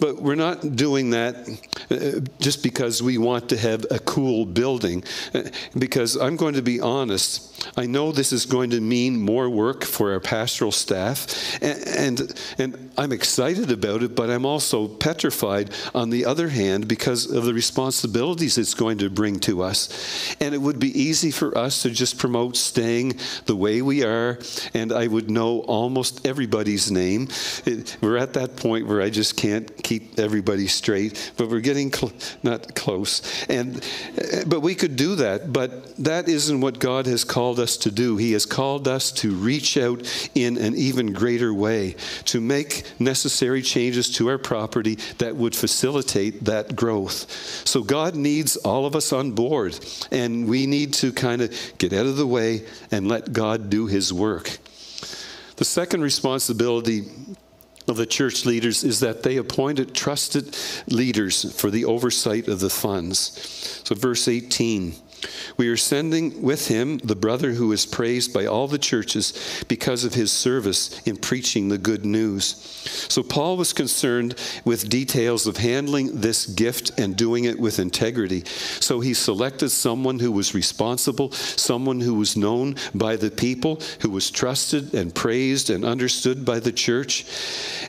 But 0.00 0.22
we're 0.22 0.34
not 0.34 0.76
doing 0.76 1.10
that 1.10 1.36
uh, 1.90 2.26
just 2.40 2.62
because 2.62 3.02
we 3.02 3.18
want 3.18 3.50
to 3.50 3.56
have 3.58 3.84
a 3.90 3.98
cool 3.98 4.46
building. 4.46 5.04
Uh, 5.34 5.42
because 5.78 6.16
I'm 6.16 6.36
going 6.36 6.54
to 6.54 6.62
be 6.62 6.80
honest, 6.80 7.49
I 7.76 7.86
know 7.86 8.12
this 8.12 8.32
is 8.32 8.46
going 8.46 8.70
to 8.70 8.80
mean 8.80 9.20
more 9.20 9.48
work 9.48 9.84
for 9.84 10.12
our 10.12 10.20
pastoral 10.20 10.72
staff, 10.72 11.26
and, 11.62 11.88
and, 11.88 12.40
and, 12.58 12.90
I'm 12.98 13.12
excited 13.12 13.70
about 13.70 14.02
it, 14.02 14.14
but 14.14 14.28
I'm 14.28 14.44
also 14.44 14.86
petrified 14.86 15.70
on 15.94 16.10
the 16.10 16.26
other 16.26 16.48
hand 16.48 16.86
because 16.86 17.30
of 17.30 17.44
the 17.44 17.54
responsibilities 17.54 18.58
it's 18.58 18.74
going 18.74 18.98
to 18.98 19.08
bring 19.08 19.40
to 19.40 19.62
us. 19.62 20.36
And 20.38 20.54
it 20.54 20.58
would 20.58 20.78
be 20.78 21.00
easy 21.00 21.30
for 21.30 21.56
us 21.56 21.82
to 21.82 21.90
just 21.90 22.18
promote 22.18 22.56
staying 22.56 23.18
the 23.46 23.56
way 23.56 23.80
we 23.80 24.04
are, 24.04 24.38
and 24.74 24.92
I 24.92 25.06
would 25.06 25.30
know 25.30 25.60
almost 25.60 26.26
everybody's 26.26 26.90
name. 26.90 27.28
It, 27.64 27.96
we're 28.02 28.18
at 28.18 28.34
that 28.34 28.56
point 28.56 28.86
where 28.86 29.00
I 29.00 29.08
just 29.08 29.36
can't 29.36 29.70
keep 29.82 30.18
everybody 30.18 30.66
straight, 30.66 31.32
but 31.38 31.48
we're 31.48 31.60
getting 31.60 31.90
cl- 31.90 32.12
not 32.42 32.74
close. 32.74 33.22
And, 33.48 33.82
eh, 34.18 34.44
but 34.46 34.60
we 34.60 34.74
could 34.74 34.96
do 34.96 35.14
that, 35.16 35.52
but 35.52 35.96
that 35.96 36.28
isn't 36.28 36.60
what 36.60 36.78
God 36.78 37.06
has 37.06 37.24
called 37.24 37.49
called 37.50 37.58
us 37.58 37.76
to 37.78 37.90
do. 37.90 38.16
He 38.16 38.30
has 38.34 38.46
called 38.46 38.86
us 38.86 39.10
to 39.10 39.32
reach 39.34 39.76
out 39.76 40.30
in 40.36 40.56
an 40.56 40.76
even 40.76 41.12
greater 41.12 41.52
way, 41.52 41.96
to 42.26 42.40
make 42.40 42.84
necessary 43.00 43.60
changes 43.60 44.08
to 44.10 44.28
our 44.28 44.38
property 44.38 44.98
that 45.18 45.34
would 45.34 45.56
facilitate 45.56 46.44
that 46.44 46.76
growth. 46.76 47.28
So 47.66 47.82
God 47.82 48.14
needs 48.14 48.56
all 48.58 48.86
of 48.86 48.94
us 48.94 49.12
on 49.12 49.32
board, 49.32 49.76
and 50.12 50.46
we 50.46 50.66
need 50.66 50.92
to 51.02 51.12
kind 51.12 51.42
of 51.42 51.52
get 51.78 51.92
out 51.92 52.06
of 52.06 52.16
the 52.16 52.26
way 52.26 52.62
and 52.92 53.08
let 53.08 53.32
God 53.32 53.68
do 53.68 53.88
His 53.88 54.12
work. 54.12 54.58
The 55.56 55.64
second 55.64 56.02
responsibility 56.02 57.02
of 57.88 57.96
the 57.96 58.06
church 58.06 58.46
leaders 58.46 58.84
is 58.84 59.00
that 59.00 59.24
they 59.24 59.38
appointed 59.38 59.92
trusted 59.92 60.56
leaders 60.86 61.52
for 61.60 61.68
the 61.68 61.84
oversight 61.84 62.46
of 62.46 62.60
the 62.60 62.70
funds. 62.70 63.82
So, 63.84 63.96
verse 63.96 64.28
18. 64.28 64.94
We 65.56 65.68
are 65.68 65.76
sending 65.76 66.42
with 66.42 66.68
him 66.68 66.98
the 66.98 67.16
brother 67.16 67.52
who 67.52 67.72
is 67.72 67.86
praised 67.86 68.32
by 68.32 68.46
all 68.46 68.68
the 68.68 68.78
churches 68.78 69.64
because 69.68 70.04
of 70.04 70.14
his 70.14 70.32
service 70.32 71.00
in 71.06 71.16
preaching 71.16 71.68
the 71.68 71.78
good 71.78 72.04
news. 72.04 72.56
So, 73.08 73.22
Paul 73.22 73.56
was 73.56 73.72
concerned 73.72 74.36
with 74.64 74.88
details 74.88 75.46
of 75.46 75.58
handling 75.58 76.20
this 76.20 76.46
gift 76.46 76.98
and 76.98 77.16
doing 77.16 77.44
it 77.44 77.58
with 77.58 77.78
integrity. 77.78 78.44
So, 78.46 79.00
he 79.00 79.14
selected 79.14 79.70
someone 79.70 80.18
who 80.18 80.32
was 80.32 80.54
responsible, 80.54 81.32
someone 81.32 82.00
who 82.00 82.14
was 82.14 82.36
known 82.36 82.76
by 82.94 83.16
the 83.16 83.30
people, 83.30 83.80
who 84.00 84.10
was 84.10 84.30
trusted 84.30 84.94
and 84.94 85.14
praised 85.14 85.70
and 85.70 85.84
understood 85.84 86.44
by 86.44 86.60
the 86.60 86.72
church. 86.72 87.26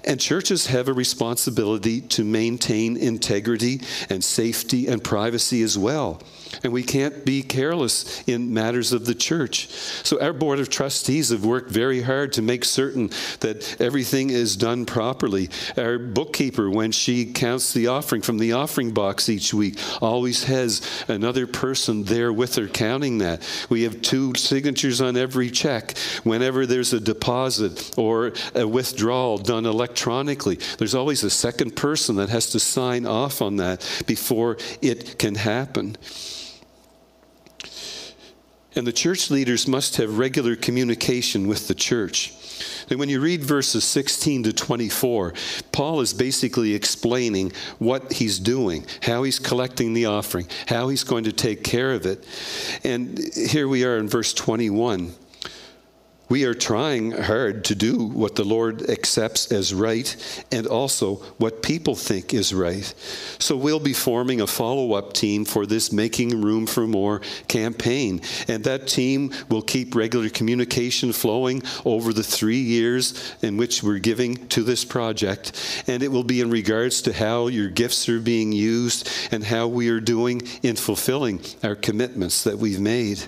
And 0.03 0.19
churches 0.19 0.67
have 0.67 0.87
a 0.87 0.93
responsibility 0.93 2.01
to 2.01 2.23
maintain 2.23 2.97
integrity 2.97 3.81
and 4.09 4.23
safety 4.23 4.87
and 4.87 5.03
privacy 5.03 5.61
as 5.61 5.77
well. 5.77 6.21
And 6.63 6.73
we 6.73 6.83
can't 6.83 7.20
be 7.25 7.43
careless 7.43 8.23
in 8.27 8.53
matters 8.53 8.93
of 8.93 9.05
the 9.05 9.15
church. 9.15 9.69
So, 9.69 10.21
our 10.21 10.33
board 10.33 10.59
of 10.59 10.69
trustees 10.69 11.29
have 11.29 11.45
worked 11.45 11.71
very 11.71 12.01
hard 12.01 12.33
to 12.33 12.41
make 12.41 12.65
certain 12.65 13.09
that 13.39 13.79
everything 13.81 14.29
is 14.29 14.55
done 14.55 14.85
properly. 14.85 15.49
Our 15.77 15.97
bookkeeper, 15.97 16.69
when 16.69 16.91
she 16.91 17.31
counts 17.31 17.73
the 17.73 17.87
offering 17.87 18.21
from 18.21 18.37
the 18.37 18.53
offering 18.53 18.93
box 18.93 19.29
each 19.29 19.53
week, 19.53 19.79
always 20.01 20.43
has 20.45 20.81
another 21.07 21.47
person 21.47 22.03
there 22.03 22.33
with 22.33 22.55
her 22.55 22.67
counting 22.67 23.19
that. 23.19 23.41
We 23.69 23.83
have 23.83 24.01
two 24.01 24.33
signatures 24.35 25.01
on 25.01 25.17
every 25.17 25.49
check. 25.49 25.97
Whenever 26.23 26.65
there's 26.65 26.93
a 26.93 26.99
deposit 26.99 27.97
or 27.97 28.33
a 28.55 28.67
withdrawal 28.67 29.37
done 29.37 29.65
electronically, 29.65 30.59
there's 30.77 30.95
always 30.95 31.23
a 31.23 31.29
second 31.29 31.75
person 31.75 32.15
that 32.17 32.29
has 32.29 32.49
to 32.51 32.59
sign 32.59 33.05
off 33.05 33.41
on 33.41 33.57
that 33.57 34.03
before 34.05 34.57
it 34.81 35.17
can 35.17 35.35
happen. 35.35 35.97
And 38.73 38.87
the 38.87 38.93
church 38.93 39.29
leaders 39.29 39.67
must 39.67 39.97
have 39.97 40.17
regular 40.17 40.55
communication 40.55 41.47
with 41.47 41.67
the 41.67 41.75
church. 41.75 42.33
And 42.89 42.99
when 42.99 43.09
you 43.09 43.19
read 43.19 43.43
verses 43.43 43.83
16 43.83 44.43
to 44.43 44.53
24, 44.53 45.33
Paul 45.71 45.99
is 45.99 46.13
basically 46.13 46.73
explaining 46.73 47.51
what 47.79 48.13
he's 48.13 48.39
doing, 48.39 48.85
how 49.01 49.23
he's 49.23 49.39
collecting 49.39 49.93
the 49.93 50.05
offering, 50.05 50.47
how 50.67 50.87
he's 50.87 51.03
going 51.03 51.25
to 51.25 51.33
take 51.33 51.63
care 51.63 51.91
of 51.91 52.05
it. 52.05 52.25
And 52.83 53.19
here 53.33 53.67
we 53.67 53.83
are 53.83 53.97
in 53.97 54.07
verse 54.07 54.33
21 54.33 55.13
we 56.31 56.45
are 56.45 56.53
trying 56.53 57.11
hard 57.11 57.65
to 57.65 57.75
do 57.75 58.05
what 58.05 58.35
the 58.35 58.43
Lord 58.45 58.89
accepts 58.89 59.51
as 59.51 59.73
right 59.73 60.15
and 60.49 60.65
also 60.65 61.15
what 61.39 61.61
people 61.61 61.93
think 61.93 62.33
is 62.33 62.53
right. 62.53 62.85
So 63.37 63.57
we'll 63.57 63.81
be 63.81 63.91
forming 63.91 64.39
a 64.39 64.47
follow 64.47 64.93
up 64.93 65.11
team 65.11 65.43
for 65.43 65.65
this 65.65 65.91
Making 65.91 66.41
Room 66.41 66.67
for 66.67 66.87
More 66.87 67.19
campaign. 67.49 68.21
And 68.47 68.63
that 68.63 68.87
team 68.87 69.33
will 69.49 69.61
keep 69.61 69.93
regular 69.93 70.29
communication 70.29 71.11
flowing 71.11 71.63
over 71.83 72.13
the 72.13 72.23
three 72.23 72.61
years 72.61 73.35
in 73.41 73.57
which 73.57 73.83
we're 73.83 73.99
giving 73.99 74.47
to 74.47 74.63
this 74.63 74.85
project. 74.85 75.83
And 75.87 76.01
it 76.01 76.13
will 76.13 76.23
be 76.23 76.39
in 76.39 76.49
regards 76.49 77.01
to 77.01 77.11
how 77.11 77.47
your 77.47 77.67
gifts 77.67 78.07
are 78.07 78.21
being 78.21 78.53
used 78.53 79.09
and 79.33 79.43
how 79.43 79.67
we 79.67 79.89
are 79.89 79.99
doing 79.99 80.43
in 80.63 80.77
fulfilling 80.77 81.41
our 81.61 81.75
commitments 81.75 82.45
that 82.45 82.57
we've 82.57 82.79
made. 82.79 83.21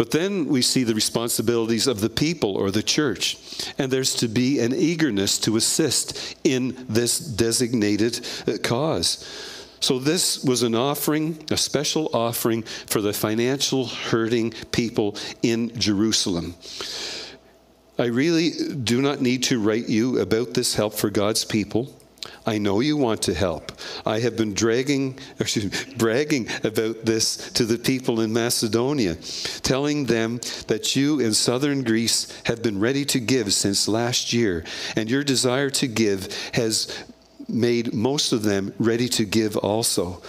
But 0.00 0.12
then 0.12 0.46
we 0.46 0.62
see 0.62 0.82
the 0.82 0.94
responsibilities 0.94 1.86
of 1.86 2.00
the 2.00 2.08
people 2.08 2.56
or 2.56 2.70
the 2.70 2.82
church, 2.82 3.36
and 3.76 3.92
there's 3.92 4.14
to 4.14 4.28
be 4.28 4.58
an 4.58 4.74
eagerness 4.74 5.38
to 5.40 5.56
assist 5.56 6.36
in 6.42 6.86
this 6.88 7.18
designated 7.18 8.26
uh, 8.48 8.56
cause. 8.62 9.28
So, 9.80 9.98
this 9.98 10.42
was 10.42 10.62
an 10.62 10.74
offering, 10.74 11.44
a 11.50 11.58
special 11.58 12.08
offering 12.14 12.62
for 12.62 13.02
the 13.02 13.12
financial 13.12 13.88
hurting 13.88 14.52
people 14.72 15.16
in 15.42 15.78
Jerusalem. 15.78 16.54
I 17.98 18.06
really 18.06 18.52
do 18.82 19.02
not 19.02 19.20
need 19.20 19.42
to 19.42 19.60
write 19.60 19.90
you 19.90 20.20
about 20.20 20.54
this 20.54 20.74
help 20.74 20.94
for 20.94 21.10
God's 21.10 21.44
people. 21.44 21.94
I 22.46 22.58
know 22.58 22.80
you 22.80 22.96
want 22.96 23.22
to 23.22 23.34
help. 23.34 23.72
I 24.06 24.20
have 24.20 24.36
been 24.36 24.54
dragging, 24.54 25.18
excuse 25.38 25.64
me, 25.64 25.94
bragging 25.96 26.48
about 26.64 27.04
this 27.04 27.50
to 27.52 27.64
the 27.64 27.78
people 27.78 28.20
in 28.20 28.32
Macedonia, 28.32 29.16
telling 29.62 30.06
them 30.06 30.40
that 30.66 30.96
you 30.96 31.20
in 31.20 31.34
southern 31.34 31.84
Greece 31.84 32.32
have 32.46 32.62
been 32.62 32.80
ready 32.80 33.04
to 33.06 33.20
give 33.20 33.52
since 33.52 33.88
last 33.88 34.32
year, 34.32 34.64
and 34.96 35.10
your 35.10 35.22
desire 35.22 35.70
to 35.70 35.86
give 35.86 36.34
has 36.54 37.04
made 37.48 37.92
most 37.92 38.32
of 38.32 38.42
them 38.42 38.72
ready 38.78 39.08
to 39.08 39.24
give 39.24 39.56
also. 39.56 40.22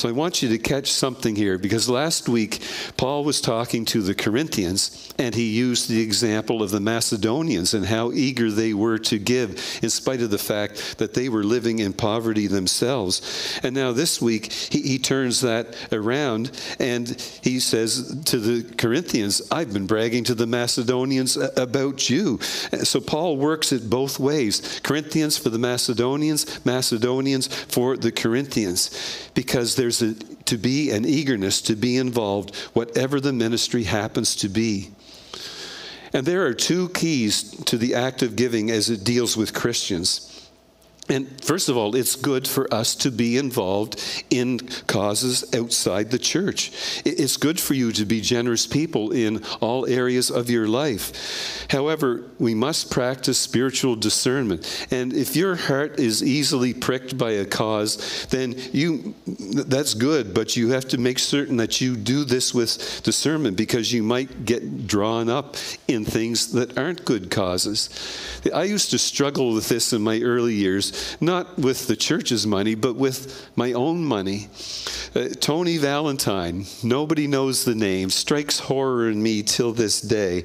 So 0.00 0.08
I 0.08 0.12
want 0.12 0.40
you 0.40 0.48
to 0.48 0.56
catch 0.56 0.90
something 0.90 1.36
here 1.36 1.58
because 1.58 1.86
last 1.86 2.26
week 2.26 2.62
Paul 2.96 3.22
was 3.22 3.42
talking 3.42 3.84
to 3.84 4.00
the 4.00 4.14
Corinthians 4.14 5.12
and 5.18 5.34
he 5.34 5.50
used 5.50 5.90
the 5.90 6.00
example 6.00 6.62
of 6.62 6.70
the 6.70 6.80
Macedonians 6.80 7.74
and 7.74 7.84
how 7.84 8.10
eager 8.10 8.50
they 8.50 8.72
were 8.72 8.96
to 8.96 9.18
give 9.18 9.78
in 9.82 9.90
spite 9.90 10.22
of 10.22 10.30
the 10.30 10.38
fact 10.38 10.96
that 10.96 11.12
they 11.12 11.28
were 11.28 11.44
living 11.44 11.80
in 11.80 11.92
poverty 11.92 12.46
themselves. 12.46 13.60
And 13.62 13.74
now 13.74 13.92
this 13.92 14.22
week 14.22 14.50
he, 14.50 14.80
he 14.80 14.98
turns 14.98 15.42
that 15.42 15.76
around 15.92 16.50
and 16.78 17.10
he 17.42 17.60
says 17.60 18.22
to 18.24 18.38
the 18.38 18.74
Corinthians, 18.76 19.42
I've 19.52 19.74
been 19.74 19.86
bragging 19.86 20.24
to 20.24 20.34
the 20.34 20.46
Macedonians 20.46 21.36
about 21.36 22.08
you. 22.08 22.38
So 22.40 23.02
Paul 23.02 23.36
works 23.36 23.70
it 23.70 23.90
both 23.90 24.18
ways 24.18 24.80
Corinthians 24.82 25.36
for 25.36 25.50
the 25.50 25.58
Macedonians, 25.58 26.64
Macedonians 26.64 27.48
for 27.48 27.98
the 27.98 28.10
Corinthians 28.10 29.28
because 29.34 29.76
there's 29.76 29.89
there's 29.98 30.02
a, 30.02 30.14
to 30.44 30.56
be 30.56 30.90
an 30.90 31.04
eagerness 31.04 31.60
to 31.62 31.74
be 31.74 31.96
involved, 31.96 32.54
whatever 32.74 33.20
the 33.20 33.32
ministry 33.32 33.84
happens 33.84 34.36
to 34.36 34.48
be. 34.48 34.90
And 36.12 36.26
there 36.26 36.46
are 36.46 36.54
two 36.54 36.88
keys 36.90 37.54
to 37.64 37.76
the 37.76 37.94
act 37.94 38.22
of 38.22 38.36
giving 38.36 38.70
as 38.70 38.90
it 38.90 39.04
deals 39.04 39.36
with 39.36 39.54
Christians. 39.54 40.29
And 41.10 41.28
first 41.44 41.68
of 41.68 41.76
all, 41.76 41.96
it's 41.96 42.14
good 42.14 42.46
for 42.46 42.72
us 42.72 42.94
to 42.96 43.10
be 43.10 43.36
involved 43.36 44.00
in 44.30 44.60
causes 44.86 45.44
outside 45.54 46.10
the 46.10 46.18
church. 46.18 46.70
It's 47.04 47.36
good 47.36 47.58
for 47.58 47.74
you 47.74 47.90
to 47.92 48.04
be 48.04 48.20
generous 48.20 48.66
people 48.66 49.10
in 49.10 49.44
all 49.60 49.86
areas 49.86 50.30
of 50.30 50.48
your 50.48 50.68
life. 50.68 51.66
However, 51.68 52.24
we 52.38 52.54
must 52.54 52.90
practice 52.92 53.38
spiritual 53.38 53.96
discernment. 53.96 54.86
And 54.92 55.12
if 55.12 55.34
your 55.34 55.56
heart 55.56 55.98
is 55.98 56.22
easily 56.22 56.72
pricked 56.72 57.18
by 57.18 57.32
a 57.32 57.44
cause, 57.44 58.26
then 58.30 58.54
you 58.72 59.14
that's 59.26 59.94
good, 59.94 60.32
but 60.32 60.56
you 60.56 60.70
have 60.70 60.86
to 60.88 60.98
make 60.98 61.18
certain 61.18 61.56
that 61.56 61.80
you 61.80 61.96
do 61.96 62.24
this 62.24 62.54
with 62.54 63.02
discernment 63.02 63.56
because 63.56 63.92
you 63.92 64.02
might 64.04 64.44
get 64.44 64.86
drawn 64.86 65.28
up 65.28 65.56
in 65.88 66.04
things 66.04 66.52
that 66.52 66.78
aren't 66.78 67.04
good 67.04 67.30
causes. 67.30 67.90
I 68.54 68.64
used 68.64 68.90
to 68.90 68.98
struggle 68.98 69.54
with 69.54 69.68
this 69.68 69.92
in 69.92 70.02
my 70.02 70.20
early 70.20 70.54
years 70.54 70.92
not 71.20 71.58
with 71.58 71.86
the 71.86 71.96
church's 71.96 72.46
money, 72.46 72.74
but 72.74 72.96
with 72.96 73.50
my 73.56 73.72
own 73.72 74.04
money. 74.04 74.48
Uh, 75.14 75.28
Tony 75.40 75.76
Valentine, 75.76 76.64
nobody 76.82 77.26
knows 77.26 77.64
the 77.64 77.74
name, 77.74 78.10
strikes 78.10 78.60
horror 78.60 79.10
in 79.10 79.22
me 79.22 79.42
till 79.42 79.72
this 79.72 80.00
day. 80.00 80.44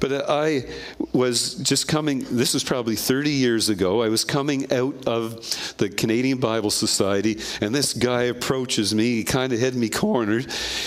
But 0.00 0.28
I 0.28 0.64
was 1.12 1.54
just 1.56 1.88
coming, 1.88 2.24
this 2.30 2.54
was 2.54 2.64
probably 2.64 2.96
30 2.96 3.30
years 3.30 3.68
ago. 3.68 4.02
I 4.02 4.08
was 4.08 4.24
coming 4.24 4.72
out 4.72 5.06
of 5.06 5.76
the 5.76 5.88
Canadian 5.88 6.38
Bible 6.38 6.70
Society, 6.70 7.38
and 7.60 7.74
this 7.74 7.92
guy 7.92 8.24
approaches 8.24 8.94
me. 8.94 9.16
He 9.16 9.24
kind 9.24 9.52
of 9.52 9.60
had 9.60 9.74
me 9.74 9.88
cornered, 9.88 10.46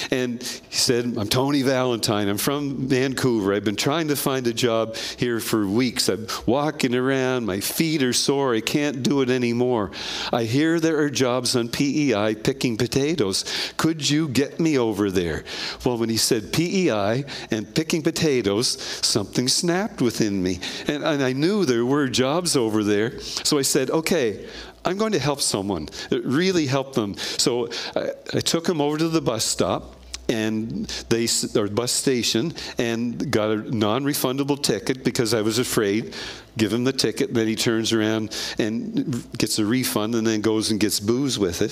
and 0.09 0.41
he 0.41 0.75
said, 0.75 1.05
I'm 1.17 1.27
Tony 1.27 1.61
Valentine. 1.61 2.27
I'm 2.27 2.37
from 2.37 2.87
Vancouver. 2.87 3.53
I've 3.53 3.63
been 3.63 3.75
trying 3.75 4.07
to 4.07 4.15
find 4.15 4.47
a 4.47 4.53
job 4.53 4.95
here 4.95 5.39
for 5.39 5.67
weeks. 5.67 6.09
I'm 6.09 6.27
walking 6.45 6.95
around, 6.95 7.45
my 7.45 7.59
feet 7.59 8.01
are 8.01 8.13
sore. 8.13 8.55
I 8.55 8.61
do 9.01 9.21
it 9.21 9.29
anymore. 9.29 9.91
I 10.31 10.43
hear 10.43 10.79
there 10.79 10.99
are 10.99 11.09
jobs 11.09 11.55
on 11.55 11.69
PEI 11.69 12.35
picking 12.35 12.77
potatoes. 12.77 13.73
Could 13.77 14.09
you 14.09 14.27
get 14.27 14.59
me 14.59 14.77
over 14.77 15.11
there? 15.11 15.43
Well, 15.85 15.97
when 15.97 16.09
he 16.09 16.17
said 16.17 16.53
PEI 16.53 17.25
and 17.51 17.73
picking 17.73 18.01
potatoes, 18.01 18.81
something 19.05 19.47
snapped 19.47 20.01
within 20.01 20.41
me. 20.41 20.59
And, 20.87 21.03
and 21.03 21.23
I 21.23 21.33
knew 21.33 21.65
there 21.65 21.85
were 21.85 22.07
jobs 22.07 22.55
over 22.55 22.83
there. 22.83 23.19
So 23.19 23.57
I 23.57 23.63
said, 23.63 23.89
okay, 23.89 24.47
I'm 24.83 24.97
going 24.97 25.11
to 25.11 25.19
help 25.19 25.41
someone, 25.41 25.89
really 26.09 26.65
help 26.65 26.93
them. 26.93 27.15
So 27.17 27.69
I, 27.95 28.11
I 28.33 28.39
took 28.39 28.67
him 28.67 28.81
over 28.81 28.97
to 28.97 29.09
the 29.09 29.21
bus 29.21 29.45
stop 29.45 29.95
and 30.31 30.87
they 31.09 31.27
or 31.55 31.67
bus 31.67 31.91
station 31.91 32.53
and 32.77 33.31
got 33.31 33.51
a 33.51 33.75
non-refundable 33.75 34.61
ticket 34.61 35.03
because 35.03 35.33
I 35.33 35.41
was 35.41 35.59
afraid 35.59 36.15
give 36.57 36.73
him 36.73 36.83
the 36.83 36.93
ticket, 36.93 37.33
then 37.33 37.47
he 37.47 37.55
turns 37.55 37.93
around 37.93 38.35
and 38.59 39.25
gets 39.37 39.57
a 39.59 39.65
refund 39.65 40.15
and 40.15 40.27
then 40.27 40.41
goes 40.41 40.71
and 40.71 40.79
gets 40.79 40.99
booze 40.99 41.39
with 41.39 41.61
it. 41.61 41.71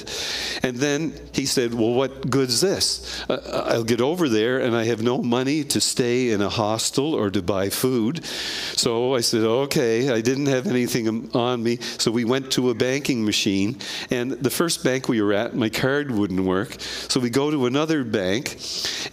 And 0.64 0.78
then 0.78 1.14
he 1.34 1.46
said, 1.46 1.74
Well, 1.74 1.94
what 1.94 2.30
good's 2.30 2.62
this? 2.62 3.24
Uh, 3.30 3.66
I'll 3.68 3.84
get 3.84 4.02
over 4.02 4.30
there 4.30 4.60
and 4.60 4.76
I 4.76 4.86
have 4.86 5.02
no 5.02 5.22
money 5.22 5.64
to 5.66 5.82
stay 5.82 6.32
in 6.32 6.42
a 6.42 6.50
hostel 6.50 7.14
or 7.14 7.30
to 7.32 7.42
buy 7.42 7.70
food. 7.70 8.24
So 8.26 9.16
I 9.16 9.22
said, 9.22 9.44
Okay, 9.44 10.10
I 10.10 10.22
didn't 10.22 10.48
have 10.48 10.68
anything 10.68 11.30
on 11.36 11.62
me. 11.62 11.78
So 11.98 12.12
we 12.12 12.26
went 12.26 12.52
to 12.54 12.70
a 12.70 12.74
banking 12.74 13.26
machine. 13.26 13.78
And 14.10 14.32
the 14.32 14.50
first 14.50 14.84
bank 14.84 15.10
we 15.10 15.22
were 15.22 15.34
at, 15.34 15.56
my 15.56 15.70
card 15.70 16.12
wouldn't 16.12 16.42
work. 16.42 16.78
So 16.80 17.20
we 17.20 17.30
go 17.30 17.52
to 17.52 17.66
another 17.66 18.04
bank. 18.04 18.49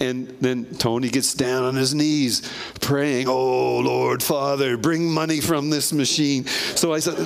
And 0.01 0.29
then 0.41 0.67
Tony 0.77 1.09
gets 1.09 1.35
down 1.35 1.65
on 1.65 1.75
his 1.75 1.95
knees 1.95 2.51
praying, 2.81 3.29
Oh, 3.29 3.79
Lord 3.79 4.23
Father, 4.23 4.77
bring 4.77 5.11
money 5.11 5.41
from 5.41 5.71
this 5.71 5.93
machine. 5.93 6.45
So 6.45 6.93
I 6.93 6.99
said, 7.01 7.17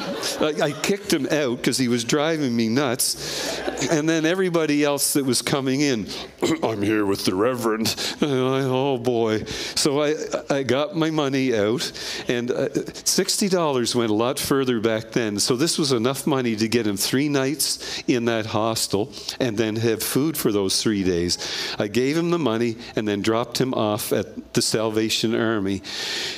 I 0.60 0.72
kicked 0.72 1.12
him 1.12 1.26
out 1.26 1.56
because 1.58 1.78
he 1.78 1.88
was 1.88 2.04
driving 2.04 2.54
me 2.54 2.68
nuts. 2.68 3.58
And 3.90 4.08
then 4.08 4.24
everybody 4.24 4.84
else 4.84 5.14
that 5.14 5.24
was 5.24 5.42
coming 5.42 5.80
in, 5.80 6.06
I'm 6.62 6.82
here 6.82 7.06
with 7.06 7.24
the 7.24 7.34
Reverend. 7.34 7.94
oh 8.22 8.98
boy. 8.98 9.44
So 9.44 10.02
I, 10.02 10.14
I 10.48 10.62
got 10.62 10.96
my 10.96 11.10
money 11.10 11.56
out, 11.56 11.90
and 12.28 12.50
uh, 12.50 12.68
$60 12.68 13.94
went 13.94 14.10
a 14.10 14.14
lot 14.14 14.38
further 14.38 14.80
back 14.80 15.10
then. 15.12 15.38
So 15.38 15.56
this 15.56 15.78
was 15.78 15.92
enough 15.92 16.26
money 16.26 16.56
to 16.56 16.68
get 16.68 16.86
him 16.86 16.96
three 16.96 17.28
nights 17.28 18.02
in 18.06 18.26
that 18.26 18.46
hostel 18.46 19.12
and 19.38 19.56
then 19.56 19.76
have 19.76 20.02
food 20.02 20.36
for 20.36 20.52
those 20.52 20.82
three 20.82 21.04
days. 21.04 21.38
I 21.78 21.88
gave 21.92 22.16
him 22.16 22.30
the 22.30 22.38
money 22.38 22.76
and 22.96 23.06
then 23.06 23.22
dropped 23.22 23.60
him 23.60 23.74
off 23.74 24.12
at 24.12 24.54
the 24.54 24.62
Salvation 24.62 25.34
Army. 25.34 25.82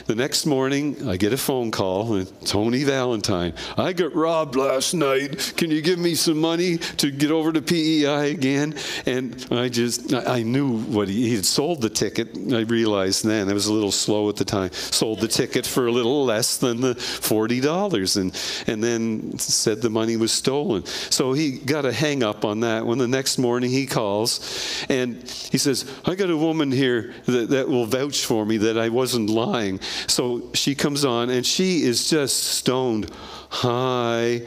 The 0.06 0.14
next 0.14 0.46
morning, 0.46 1.08
I 1.08 1.16
get 1.16 1.32
a 1.32 1.38
phone 1.38 1.70
call 1.70 2.24
Tony 2.44 2.84
Valentine, 2.84 3.54
I 3.76 3.92
got 3.92 4.14
robbed 4.14 4.56
last 4.56 4.94
night. 4.94 5.54
Can 5.56 5.70
you 5.70 5.80
give 5.80 5.98
me 5.98 6.14
some 6.14 6.38
money 6.38 6.78
to 6.78 7.10
get 7.10 7.30
over 7.30 7.52
to 7.52 7.62
PEI 7.62 8.30
again? 8.30 8.74
And 9.06 9.46
I 9.50 9.68
just, 9.68 10.12
I 10.12 10.42
knew 10.42 10.78
what 10.78 11.08
he, 11.08 11.28
he 11.28 11.36
had 11.36 11.44
sold 11.44 11.80
the 11.80 11.90
ticket. 11.90 12.36
I 12.52 12.60
realized 12.60 13.24
then, 13.24 13.48
I 13.48 13.52
was 13.52 13.66
a 13.66 13.72
little 13.72 13.92
slow 13.92 14.28
at 14.28 14.36
the 14.36 14.44
time, 14.44 14.72
sold 14.72 15.20
the 15.20 15.28
ticket 15.28 15.66
for 15.66 15.86
a 15.86 15.92
little 15.92 16.24
less 16.24 16.56
than 16.58 16.80
the 16.80 16.94
$40 16.94 18.20
and, 18.20 18.64
and 18.66 18.82
then 18.82 19.38
said 19.38 19.80
the 19.80 19.90
money 19.90 20.16
was 20.16 20.32
stolen. 20.32 20.84
So 20.86 21.32
he 21.32 21.58
got 21.58 21.84
a 21.84 21.92
hang 21.92 22.22
up 22.22 22.44
on 22.44 22.60
that. 22.60 22.86
When 22.86 22.98
the 22.98 23.08
next 23.08 23.38
morning 23.38 23.70
he 23.70 23.86
calls 23.86 24.84
and 24.88 25.22
he 25.50 25.58
says, 25.58 25.90
I 26.04 26.14
got 26.14 26.30
a 26.30 26.36
woman 26.36 26.70
here 26.70 27.14
that, 27.26 27.50
that 27.50 27.68
will 27.68 27.86
vouch 27.86 28.24
for 28.24 28.46
me 28.46 28.56
that 28.58 28.78
I 28.78 28.88
wasn't 28.88 29.30
lying. 29.30 29.80
So 30.06 30.50
she 30.54 30.74
comes 30.74 31.04
on 31.04 31.30
and 31.30 31.44
she 31.44 31.82
is 31.82 32.08
just 32.08 32.44
stoned. 32.44 33.10
Hi. 33.50 34.42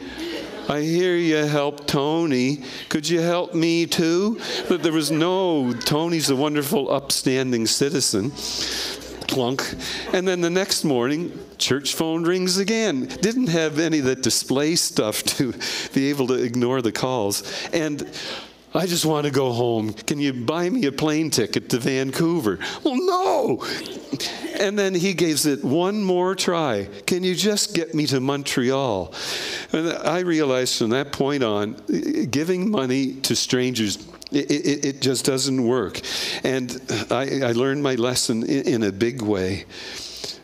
I 0.68 0.80
hear 0.80 1.14
you 1.14 1.36
help 1.36 1.86
Tony. 1.86 2.64
Could 2.88 3.08
you 3.08 3.20
help 3.20 3.54
me 3.54 3.86
too? 3.86 4.40
But 4.68 4.82
there 4.82 4.92
was 4.92 5.12
no, 5.12 5.72
Tony's 5.72 6.28
a 6.28 6.34
wonderful, 6.34 6.90
upstanding 6.90 7.66
citizen. 7.66 8.32
Clunk. 9.28 9.62
And 10.12 10.26
then 10.26 10.40
the 10.40 10.50
next 10.50 10.82
morning, 10.84 11.38
church 11.58 11.94
phone 11.94 12.24
rings 12.24 12.58
again. 12.58 13.06
Didn't 13.06 13.48
have 13.48 13.78
any 13.78 14.00
of 14.00 14.06
that 14.06 14.22
display 14.22 14.74
stuff 14.76 15.22
to 15.36 15.54
be 15.94 16.10
able 16.10 16.26
to 16.28 16.34
ignore 16.34 16.82
the 16.82 16.92
calls. 16.92 17.44
And 17.72 18.08
I 18.76 18.86
just 18.86 19.06
want 19.06 19.24
to 19.24 19.32
go 19.32 19.52
home. 19.52 19.94
Can 19.94 20.20
you 20.20 20.34
buy 20.34 20.68
me 20.68 20.84
a 20.84 20.92
plane 20.92 21.30
ticket 21.30 21.70
to 21.70 21.78
Vancouver? 21.78 22.58
Well, 22.84 22.96
no. 22.96 23.64
And 24.60 24.78
then 24.78 24.94
he 24.94 25.14
gives 25.14 25.46
it 25.46 25.64
one 25.64 26.02
more 26.02 26.34
try. 26.34 26.88
Can 27.06 27.24
you 27.24 27.34
just 27.34 27.74
get 27.74 27.94
me 27.94 28.06
to 28.06 28.20
Montreal? 28.20 29.14
And 29.72 29.88
I 29.88 30.20
realized 30.20 30.78
from 30.78 30.90
that 30.90 31.10
point 31.10 31.42
on, 31.42 31.76
giving 32.30 32.70
money 32.70 33.14
to 33.22 33.34
strangers 33.34 34.06
it, 34.32 34.50
it, 34.50 34.84
it, 34.84 35.00
just 35.00 35.24
doesn't 35.24 35.64
work. 35.64 36.00
And 36.42 36.80
I, 37.10 37.40
I 37.44 37.52
learned 37.52 37.82
my 37.82 37.94
lesson 37.94 38.42
in, 38.42 38.66
in, 38.66 38.82
a 38.82 38.90
big 38.90 39.22
way. 39.22 39.66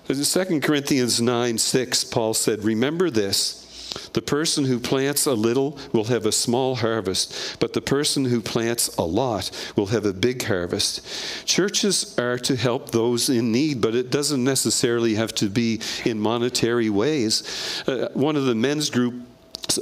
In 0.09 0.23
2 0.23 0.61
Corinthians 0.61 1.21
9 1.21 1.59
6, 1.59 2.05
Paul 2.05 2.33
said, 2.33 2.63
Remember 2.63 3.11
this 3.11 3.62
the 4.13 4.23
person 4.23 4.65
who 4.65 4.79
plants 4.79 5.27
a 5.27 5.35
little 5.35 5.79
will 5.93 6.05
have 6.05 6.27
a 6.27 6.33
small 6.33 6.77
harvest, 6.77 7.57
but 7.61 7.73
the 7.73 7.81
person 7.81 8.25
who 8.25 8.41
plants 8.41 8.97
a 8.97 9.03
lot 9.03 9.51
will 9.77 9.87
have 9.87 10.05
a 10.05 10.13
big 10.13 10.45
harvest. 10.45 11.47
Churches 11.47 12.19
are 12.19 12.39
to 12.39 12.57
help 12.57 12.91
those 12.91 13.29
in 13.29 13.53
need, 13.53 13.81
but 13.81 13.95
it 13.95 14.11
doesn't 14.11 14.45
necessarily 14.45 15.15
have 15.15 15.35
to 15.37 15.49
be 15.49 15.81
in 16.05 16.19
monetary 16.19 16.91
ways. 16.91 17.83
Uh, 17.87 18.09
one 18.15 18.37
of 18.37 18.45
the 18.45 18.55
men's 18.55 18.91
group 18.91 19.15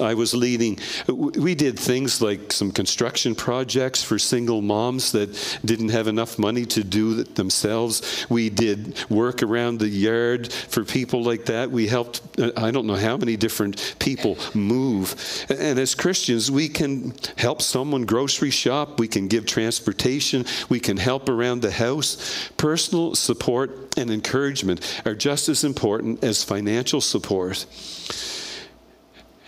I 0.00 0.14
was 0.14 0.34
leading, 0.34 0.78
we 1.08 1.54
did 1.54 1.78
things 1.78 2.20
like 2.22 2.52
some 2.52 2.70
construction 2.70 3.34
projects 3.34 4.02
for 4.02 4.18
single 4.18 4.62
moms 4.62 5.12
that 5.12 5.58
didn't 5.64 5.88
have 5.88 6.06
enough 6.06 6.38
money 6.38 6.66
to 6.66 6.84
do 6.84 7.20
it 7.20 7.34
themselves. 7.34 8.26
We 8.28 8.50
did 8.50 9.04
work 9.10 9.42
around 9.42 9.78
the 9.78 9.88
yard 9.88 10.52
for 10.52 10.84
people 10.84 11.22
like 11.22 11.46
that. 11.46 11.70
We 11.70 11.86
helped, 11.86 12.20
uh, 12.38 12.52
I 12.56 12.70
don't 12.70 12.86
know 12.86 12.94
how 12.94 13.16
many 13.16 13.36
different 13.36 13.96
people 13.98 14.36
move. 14.54 15.16
And 15.48 15.78
as 15.78 15.94
Christians, 15.94 16.50
we 16.50 16.68
can 16.68 17.14
help 17.36 17.62
someone 17.62 18.04
grocery 18.04 18.50
shop, 18.50 19.00
we 19.00 19.08
can 19.08 19.28
give 19.28 19.46
transportation, 19.46 20.44
we 20.68 20.80
can 20.80 20.96
help 20.96 21.28
around 21.28 21.62
the 21.62 21.70
house. 21.70 22.50
Personal 22.56 23.14
support 23.14 23.96
and 23.96 24.10
encouragement 24.10 25.02
are 25.04 25.14
just 25.14 25.48
as 25.48 25.64
important 25.64 26.22
as 26.22 26.44
financial 26.44 27.00
support. 27.00 27.66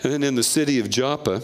And 0.05 0.25
in 0.25 0.35
the 0.35 0.43
city 0.43 0.79
of 0.79 0.91
Joppa, 0.91 1.43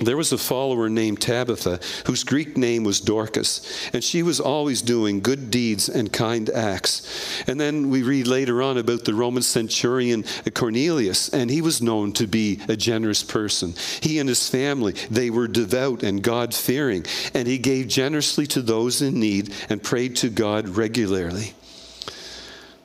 there 0.00 0.16
was 0.16 0.32
a 0.32 0.38
follower 0.38 0.88
named 0.88 1.20
Tabitha 1.20 1.80
whose 2.06 2.22
Greek 2.22 2.56
name 2.56 2.84
was 2.84 3.00
Dorcas, 3.00 3.90
and 3.92 4.02
she 4.02 4.22
was 4.22 4.38
always 4.38 4.80
doing 4.80 5.20
good 5.20 5.50
deeds 5.50 5.88
and 5.88 6.12
kind 6.12 6.48
acts. 6.50 7.42
And 7.48 7.60
then 7.60 7.90
we 7.90 8.02
read 8.02 8.28
later 8.28 8.62
on 8.62 8.78
about 8.78 9.04
the 9.04 9.14
Roman 9.14 9.42
centurion 9.42 10.24
Cornelius, 10.54 11.30
and 11.30 11.50
he 11.50 11.60
was 11.60 11.82
known 11.82 12.12
to 12.12 12.26
be 12.28 12.60
a 12.68 12.76
generous 12.76 13.24
person. 13.24 13.74
He 14.00 14.20
and 14.20 14.28
his 14.28 14.48
family, 14.48 14.92
they 15.10 15.30
were 15.30 15.48
devout 15.48 16.04
and 16.04 16.22
God 16.22 16.54
fearing, 16.54 17.04
and 17.34 17.48
he 17.48 17.58
gave 17.58 17.88
generously 17.88 18.46
to 18.48 18.62
those 18.62 19.02
in 19.02 19.18
need 19.18 19.52
and 19.68 19.82
prayed 19.82 20.16
to 20.16 20.28
God 20.28 20.68
regularly. 20.68 21.54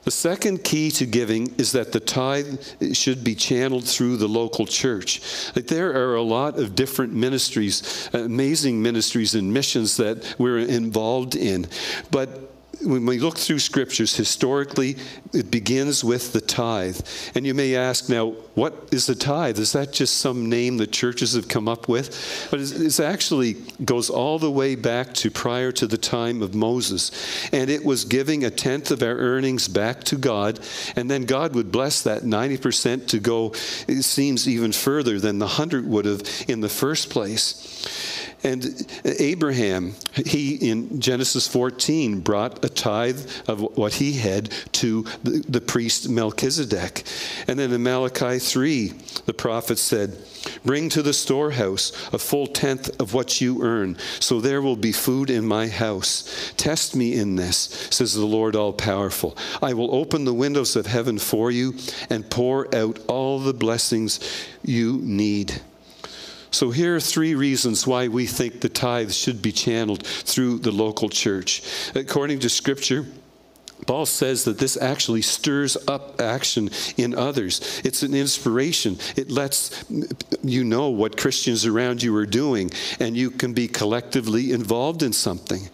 The 0.04 0.10
second 0.10 0.64
key 0.64 0.90
to 0.92 1.06
giving 1.06 1.54
is 1.56 1.72
that 1.72 1.92
the 1.92 2.00
tithe 2.00 2.60
should 2.92 3.24
be 3.24 3.34
channeled 3.34 3.84
through 3.84 4.18
the 4.18 4.28
local 4.28 4.66
church. 4.66 5.22
Like 5.56 5.66
there 5.66 5.90
are 5.94 6.14
a 6.14 6.22
lot 6.22 6.58
of 6.58 6.74
different 6.74 7.14
ministries, 7.14 8.08
amazing 8.12 8.82
ministries 8.82 9.34
and 9.34 9.52
missions 9.52 9.96
that 9.96 10.34
we're 10.38 10.58
involved 10.58 11.34
in. 11.34 11.66
But 12.10 12.53
when 12.82 13.06
we 13.06 13.18
look 13.18 13.38
through 13.38 13.58
scriptures, 13.58 14.16
historically, 14.16 14.96
it 15.32 15.50
begins 15.50 16.04
with 16.04 16.32
the 16.32 16.40
tithe. 16.40 17.00
And 17.34 17.46
you 17.46 17.54
may 17.54 17.76
ask 17.76 18.08
now, 18.08 18.30
what 18.54 18.88
is 18.92 19.06
the 19.06 19.14
tithe? 19.14 19.58
Is 19.58 19.72
that 19.72 19.92
just 19.92 20.18
some 20.18 20.48
name 20.48 20.76
that 20.78 20.92
churches 20.92 21.34
have 21.34 21.48
come 21.48 21.68
up 21.68 21.88
with? 21.88 22.48
But 22.50 22.60
it 22.60 23.00
actually 23.00 23.54
goes 23.84 24.10
all 24.10 24.38
the 24.38 24.50
way 24.50 24.74
back 24.74 25.14
to 25.14 25.30
prior 25.30 25.72
to 25.72 25.86
the 25.86 25.98
time 25.98 26.42
of 26.42 26.54
Moses. 26.54 27.10
And 27.52 27.70
it 27.70 27.84
was 27.84 28.04
giving 28.04 28.44
a 28.44 28.50
tenth 28.50 28.90
of 28.90 29.02
our 29.02 29.16
earnings 29.16 29.68
back 29.68 30.04
to 30.04 30.16
God. 30.16 30.60
And 30.96 31.10
then 31.10 31.24
God 31.24 31.54
would 31.54 31.72
bless 31.72 32.02
that 32.02 32.22
90% 32.22 33.08
to 33.08 33.18
go, 33.18 33.48
it 33.88 34.02
seems, 34.02 34.48
even 34.48 34.72
further 34.72 35.18
than 35.18 35.38
the 35.38 35.46
100 35.46 35.86
would 35.86 36.04
have 36.04 36.22
in 36.48 36.60
the 36.60 36.68
first 36.68 37.10
place. 37.10 38.13
And 38.44 38.86
Abraham, 39.04 39.94
he 40.12 40.56
in 40.56 41.00
Genesis 41.00 41.48
14 41.48 42.20
brought 42.20 42.62
a 42.62 42.68
tithe 42.68 43.26
of 43.48 43.62
what 43.78 43.94
he 43.94 44.12
had 44.12 44.50
to 44.72 45.04
the, 45.22 45.42
the, 45.48 45.62
priest 45.62 46.10
Melchizedek. 46.10 47.04
And 47.48 47.58
then 47.58 47.72
in 47.72 47.82
Malachi 47.82 48.38
3, 48.38 48.88
the 49.24 49.32
prophet 49.32 49.78
said, 49.78 50.18
Bring 50.62 50.90
to 50.90 51.00
the 51.00 51.14
storehouse 51.14 51.90
a 52.12 52.18
full 52.18 52.46
tenth 52.46 53.00
of 53.00 53.14
what 53.14 53.40
you 53.40 53.62
earn, 53.62 53.96
so 54.20 54.42
there 54.42 54.60
will 54.60 54.76
be 54.76 54.92
food 54.92 55.30
in 55.30 55.46
my 55.46 55.66
house. 55.66 56.52
Test 56.58 56.94
me 56.94 57.14
in 57.14 57.36
this, 57.36 57.88
says 57.90 58.12
the 58.12 58.26
Lord 58.26 58.54
all 58.54 58.74
powerful. 58.74 59.38
I 59.62 59.72
will 59.72 59.94
open 59.94 60.26
the 60.26 60.34
windows 60.34 60.76
of 60.76 60.84
heaven 60.84 61.18
for 61.18 61.50
you 61.50 61.74
and 62.10 62.28
pour 62.28 62.72
out 62.74 62.98
all 63.08 63.38
the 63.38 63.54
blessings 63.54 64.20
you 64.62 64.98
need. 65.02 65.62
So, 66.54 66.70
here 66.70 66.94
are 66.94 67.00
three 67.00 67.34
reasons 67.34 67.84
why 67.84 68.06
we 68.06 68.26
think 68.26 68.60
the 68.60 68.68
tithe 68.68 69.10
should 69.10 69.42
be 69.42 69.50
channeled 69.50 70.06
through 70.06 70.60
the 70.60 70.70
local 70.70 71.08
church. 71.08 71.64
According 71.96 72.38
to 72.38 72.48
Scripture, 72.48 73.06
Paul 73.86 74.06
says 74.06 74.44
that 74.44 74.58
this 74.58 74.76
actually 74.76 75.22
stirs 75.22 75.76
up 75.88 76.20
action 76.20 76.70
in 76.96 77.14
others. 77.14 77.80
It's 77.84 78.02
an 78.02 78.14
inspiration. 78.14 78.98
It 79.16 79.30
lets 79.30 79.84
you 80.42 80.64
know 80.64 80.90
what 80.90 81.16
Christians 81.16 81.66
around 81.66 82.02
you 82.02 82.14
are 82.16 82.26
doing, 82.26 82.70
and 83.00 83.16
you 83.16 83.30
can 83.30 83.52
be 83.52 83.68
collectively 83.68 84.52
involved 84.52 85.02
in 85.02 85.12
something. 85.12 85.68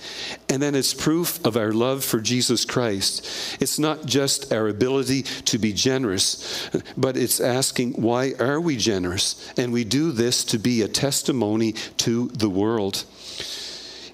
And 0.48 0.62
then 0.62 0.74
it's 0.74 0.94
proof 0.94 1.44
of 1.44 1.56
our 1.56 1.72
love 1.72 2.04
for 2.04 2.20
Jesus 2.20 2.64
Christ. 2.64 3.58
It's 3.60 3.78
not 3.78 4.06
just 4.06 4.52
our 4.52 4.68
ability 4.68 5.22
to 5.22 5.58
be 5.58 5.72
generous, 5.72 6.68
but 6.96 7.16
it's 7.16 7.40
asking, 7.40 7.92
why 7.92 8.34
are 8.38 8.60
we 8.60 8.76
generous? 8.76 9.52
And 9.56 9.72
we 9.72 9.84
do 9.84 10.12
this 10.12 10.44
to 10.44 10.58
be 10.58 10.82
a 10.82 10.88
testimony 10.88 11.72
to 11.98 12.28
the 12.28 12.50
world. 12.50 13.04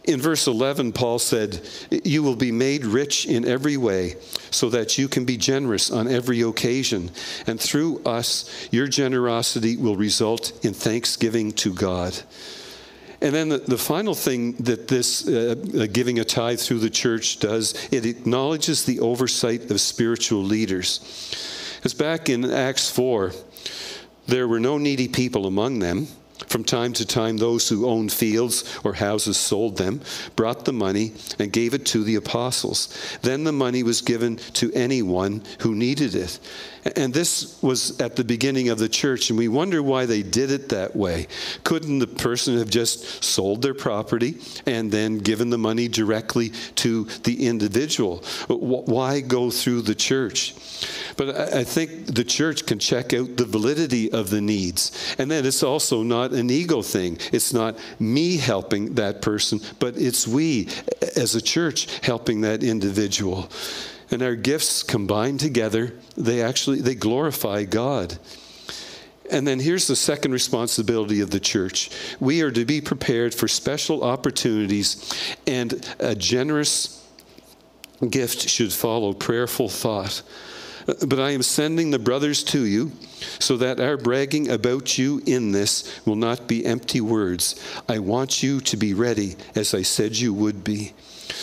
In 0.07 0.21
verse 0.21 0.47
11, 0.47 0.93
Paul 0.93 1.19
said, 1.19 1.61
You 1.91 2.23
will 2.23 2.37
be 2.37 2.53
made 2.53 2.85
rich 2.85 3.27
in 3.27 3.45
every 3.45 3.77
way, 3.77 4.15
so 4.51 4.71
that 4.71 4.99
you 4.99 5.09
can 5.09 5.25
be 5.25 5.37
generous 5.37 5.91
on 5.91 6.07
every 6.07 6.43
occasion. 6.43 7.11
And 7.47 7.61
through 7.61 8.03
us, 8.05 8.69
your 8.71 8.87
generosity 8.87 9.77
will 9.77 9.97
result 9.97 10.65
in 10.65 10.75
thanksgiving 10.75 11.53
to 11.53 11.75
God. 11.75 12.17
And 13.21 13.35
then 13.35 13.49
the, 13.49 13.59
the 13.59 13.79
final 13.79 14.15
thing 14.15 14.53
that 14.57 14.89
this 14.89 15.27
uh, 15.27 15.57
uh 15.75 15.87
giving 15.87 16.21
a 16.21 16.25
tithe 16.25 16.61
through 16.61 16.81
the 16.81 16.91
church 16.91 17.41
does, 17.41 17.75
it 17.91 18.07
acknowledges 18.07 18.85
the 18.85 19.01
oversight 19.01 19.71
of 19.71 19.81
spiritual 19.81 20.43
leaders. 20.43 21.01
As 21.83 21.95
back 21.95 22.29
in 22.29 22.45
Acts 22.45 22.91
4, 22.91 23.33
there 24.27 24.47
were 24.47 24.61
no 24.61 24.79
needy 24.79 25.09
people 25.09 25.47
among 25.47 25.79
them. 25.79 26.09
From 26.49 26.65
time 26.65 26.93
to 26.95 27.07
time, 27.07 27.39
those 27.39 27.69
who 27.69 27.87
owned 27.87 28.13
fields 28.13 28.79
or 28.85 28.93
houses 28.93 29.37
sold 29.37 29.79
them, 29.79 30.01
brought 30.37 30.65
the 30.65 30.73
money, 30.73 31.13
and 31.39 31.53
gave 31.53 31.75
it 31.75 31.87
to 31.87 32.05
the 32.05 32.17
apostles. 32.17 32.95
Then 33.23 33.45
the 33.45 33.53
money 33.53 33.83
was 33.83 34.03
given 34.03 34.37
to 34.55 34.73
anyone 34.73 35.43
who 35.61 35.75
needed 35.75 36.15
it. 36.15 36.39
And 36.95 37.13
this 37.13 37.61
was 37.63 37.99
at 38.01 38.15
the 38.15 38.23
beginning 38.23 38.69
of 38.69 38.79
the 38.79 38.89
church, 38.89 39.31
and 39.31 39.39
we 39.39 39.49
wonder 39.49 39.83
why 39.83 40.07
they 40.07 40.23
did 40.23 40.51
it 40.51 40.69
that 40.69 40.95
way. 40.95 41.27
Couldn't 41.65 41.99
the 41.99 42.07
person 42.07 42.59
have 42.59 42.71
just 42.71 43.25
sold 43.25 43.63
their 43.63 43.75
property 43.75 44.37
and 44.67 44.93
then 44.93 45.19
given 45.19 45.51
the 45.51 45.59
money 45.59 45.89
directly 45.89 46.51
to 46.77 47.05
the 47.25 47.47
individual? 47.47 48.19
Why 48.49 49.21
go 49.21 49.51
through 49.51 49.83
the 49.83 49.97
church? 49.97 50.55
But 51.17 51.55
I 51.55 51.65
think 51.65 52.15
the 52.15 52.25
church 52.25 52.67
can 52.67 52.79
check 52.79 53.13
out 53.15 53.37
the 53.37 53.47
validity 53.47 54.13
of 54.13 54.31
the 54.31 54.41
needs. 54.41 54.93
And 55.19 55.31
then 55.31 55.45
it's 55.45 55.63
also 55.63 56.03
not 56.03 56.26
an 56.33 56.51
ego 56.51 56.83
thing. 56.83 57.19
It's 57.33 57.53
not 57.53 57.79
me 57.99 58.37
helping 58.37 58.95
that 58.95 59.23
person, 59.23 59.61
but 59.79 59.97
it's 59.97 60.27
we 60.27 60.69
as 61.17 61.35
a 61.35 61.43
church 61.43 61.89
helping 62.05 62.43
that 62.43 62.63
individual. 62.63 63.49
And 64.11 64.23
our 64.23 64.37
gifts 64.37 64.83
combined 64.83 65.41
together 65.41 65.95
they 66.17 66.43
actually 66.43 66.81
they 66.81 66.95
glorify 66.95 67.65
god. 67.65 68.19
And 69.31 69.47
then 69.47 69.59
here's 69.59 69.89
the 69.89 69.97
second 69.97 70.31
responsibility 70.33 71.21
of 71.21 71.31
the 71.31 71.41
church. 71.41 71.91
We 72.21 72.43
are 72.43 72.53
to 72.53 72.65
be 72.65 72.81
prepared 72.81 73.35
for 73.35 73.49
special 73.49 74.05
opportunities 74.05 75.13
and 75.47 75.85
a 75.99 76.15
generous 76.15 77.05
gift 78.09 78.49
should 78.49 78.73
follow 78.73 79.13
prayerful 79.13 79.69
thought 79.69 80.23
but 80.87 81.19
I 81.19 81.31
am 81.31 81.43
sending 81.43 81.91
the 81.91 81.99
brothers 81.99 82.45
to 82.45 82.65
you 82.65 82.93
so 83.39 83.57
that 83.57 83.81
our 83.81 83.97
bragging 83.97 84.51
about 84.51 84.97
you 84.97 85.23
in 85.27 85.53
this 85.53 86.01
will 86.07 86.17
not 86.17 86.47
be 86.47 86.65
empty 86.65 87.01
words. 87.01 87.61
I 87.89 87.99
want 87.99 88.43
you 88.43 88.61
to 88.61 88.77
be 88.77 88.95
ready 88.95 89.37
as 89.55 89.75
I 89.75 89.83
said 89.83 90.17
you 90.17 90.33
would 90.33 90.63
be. 90.65 90.93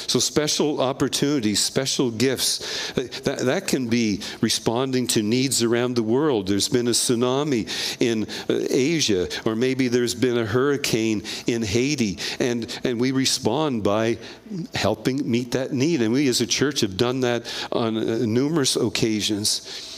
So, 0.07 0.19
special 0.19 0.81
opportunities, 0.81 1.61
special 1.61 2.11
gifts, 2.11 2.91
that, 2.93 3.39
that 3.39 3.67
can 3.67 3.87
be 3.87 4.21
responding 4.41 5.07
to 5.07 5.23
needs 5.23 5.63
around 5.63 5.95
the 5.95 6.03
world. 6.03 6.47
There's 6.47 6.69
been 6.69 6.87
a 6.87 6.91
tsunami 6.91 7.69
in 7.99 8.23
uh, 8.49 8.67
Asia, 8.69 9.27
or 9.45 9.55
maybe 9.55 9.87
there's 9.87 10.15
been 10.15 10.37
a 10.37 10.45
hurricane 10.45 11.23
in 11.47 11.61
Haiti, 11.61 12.19
and, 12.39 12.79
and 12.83 12.99
we 12.99 13.11
respond 13.11 13.83
by 13.83 14.17
helping 14.73 15.29
meet 15.29 15.51
that 15.51 15.73
need. 15.73 16.01
And 16.01 16.13
we 16.13 16.27
as 16.27 16.41
a 16.41 16.47
church 16.47 16.81
have 16.81 16.97
done 16.97 17.21
that 17.21 17.51
on 17.71 17.97
uh, 17.97 18.25
numerous 18.25 18.75
occasions. 18.75 19.89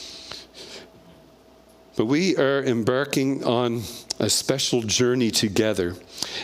But 1.95 2.05
we 2.05 2.35
are 2.35 2.61
embarking 2.63 3.45
on 3.45 3.83
a 4.19 4.29
special 4.29 4.81
journey 4.81 5.31
together. 5.31 5.95